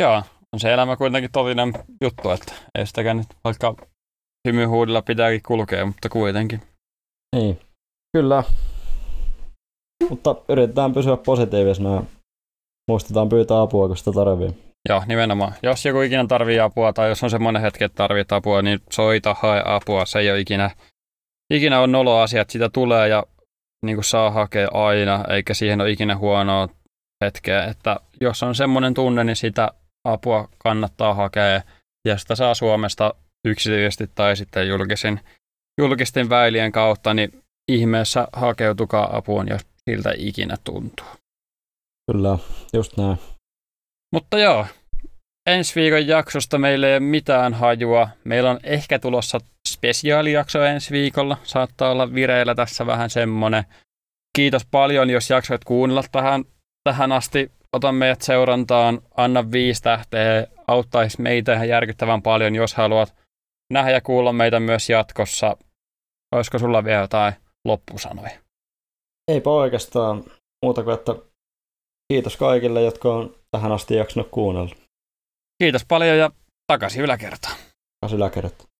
Joo, 0.00 0.22
on 0.52 0.60
se 0.60 0.72
elämä 0.72 0.96
kuitenkin 0.96 1.32
totinen 1.32 1.72
juttu, 2.00 2.30
että 2.30 2.52
ei 2.74 2.86
sitäkään 2.86 3.16
nyt 3.16 3.26
vaikka 3.44 3.74
hymyhuudella 4.48 5.02
pitääkin 5.02 5.40
kulkea, 5.46 5.86
mutta 5.86 6.08
kuitenkin. 6.08 6.62
Niin, 7.36 7.60
kyllä. 8.16 8.44
Mutta 10.10 10.36
yritetään 10.48 10.92
pysyä 10.94 11.16
positiivisena 11.16 11.94
ja 11.94 12.02
muistetaan 12.90 13.28
pyytää 13.28 13.60
apua, 13.60 13.86
kun 13.86 13.96
sitä 13.96 14.12
tarvii. 14.12 14.50
Joo, 14.88 15.02
nimenomaan. 15.06 15.52
Jos 15.62 15.84
joku 15.84 16.00
ikinä 16.00 16.26
tarvii 16.26 16.60
apua 16.60 16.92
tai 16.92 17.08
jos 17.08 17.22
on 17.22 17.30
semmoinen 17.30 17.62
hetki, 17.62 17.84
että 17.84 17.96
tarvii 17.96 18.24
apua, 18.30 18.62
niin 18.62 18.80
soita, 18.90 19.36
hae 19.40 19.62
apua. 19.64 20.06
Se 20.06 20.18
ei 20.18 20.30
ole 20.30 20.40
ikinä, 20.40 20.70
ikinä 21.54 21.80
on 21.80 21.92
nolo 21.92 22.18
asia, 22.18 22.42
että 22.42 22.52
sitä 22.52 22.68
tulee 22.68 23.08
ja 23.08 23.24
niin 23.86 23.96
kuin 23.96 24.04
saa 24.04 24.30
hakea 24.30 24.68
aina, 24.72 25.24
eikä 25.30 25.54
siihen 25.54 25.80
ole 25.80 25.90
ikinä 25.90 26.16
huonoa 26.16 26.68
hetkeä. 27.24 27.64
Että 27.64 27.96
jos 28.20 28.42
on 28.42 28.54
semmoinen 28.54 28.94
tunne, 28.94 29.24
niin 29.24 29.36
sitä 29.36 29.70
apua 30.04 30.48
kannattaa 30.58 31.14
hakea 31.14 31.62
ja 32.08 32.18
sitä 32.18 32.34
saa 32.34 32.54
Suomesta 32.54 33.14
yksityisesti 33.46 34.10
tai 34.14 34.36
sitten 34.36 34.68
julkisin, 34.68 35.20
julkisten 35.78 36.28
väilien 36.28 36.72
kautta, 36.72 37.14
niin 37.14 37.42
ihmeessä 37.68 38.28
hakeutukaa 38.32 39.16
apuun, 39.16 39.48
jos 39.48 39.62
siltä 39.90 40.12
ikinä 40.16 40.56
tuntuu. 40.64 41.06
Kyllä, 42.12 42.38
just 42.72 42.96
näin. 42.96 43.18
Mutta 44.12 44.38
joo, 44.38 44.66
ensi 45.46 45.80
viikon 45.80 46.06
jaksosta 46.06 46.58
meillä 46.58 46.88
ei 46.88 46.92
ole 46.92 47.00
mitään 47.00 47.54
hajua. 47.54 48.08
Meillä 48.24 48.50
on 48.50 48.60
ehkä 48.62 48.98
tulossa 48.98 49.38
spesiaalijakso 49.68 50.62
ensi 50.62 50.90
viikolla. 50.90 51.36
Saattaa 51.42 51.90
olla 51.90 52.14
vireillä 52.14 52.54
tässä 52.54 52.86
vähän 52.86 53.10
semmonen. 53.10 53.64
Kiitos 54.36 54.66
paljon, 54.70 55.10
jos 55.10 55.30
jaksoit 55.30 55.64
kuunnella 55.64 56.04
tähän, 56.12 56.44
tähän 56.84 57.12
asti. 57.12 57.52
Ota 57.76 57.92
meidät 57.92 58.22
seurantaan, 58.22 59.00
anna 59.16 59.50
viisi 59.52 59.82
tähteä, 59.82 60.46
auttaisi 60.66 61.22
meitä 61.22 61.54
ihan 61.54 61.68
järkyttävän 61.68 62.22
paljon, 62.22 62.54
jos 62.54 62.74
haluat 62.74 63.14
nähdä 63.72 63.90
ja 63.90 64.00
kuulla 64.00 64.32
meitä 64.32 64.60
myös 64.60 64.90
jatkossa. 64.90 65.56
Olisiko 66.34 66.58
sulla 66.58 66.84
vielä 66.84 67.00
jotain 67.00 67.32
loppusanoja? 67.64 68.38
Eipä 69.28 69.50
oikeastaan 69.50 70.24
muuta 70.64 70.82
kuin, 70.82 70.94
että 70.94 71.14
kiitos 72.12 72.36
kaikille, 72.36 72.82
jotka 72.82 73.14
on 73.14 73.34
tähän 73.50 73.72
asti 73.72 73.94
jaksanut 73.94 74.28
kuunnella. 74.30 74.74
Kiitos 75.62 75.84
paljon 75.88 76.18
ja 76.18 76.30
takaisin 76.72 77.02
yläkertaan. 77.02 77.56
Takaisin 78.00 78.16
yläkertaan. 78.16 78.68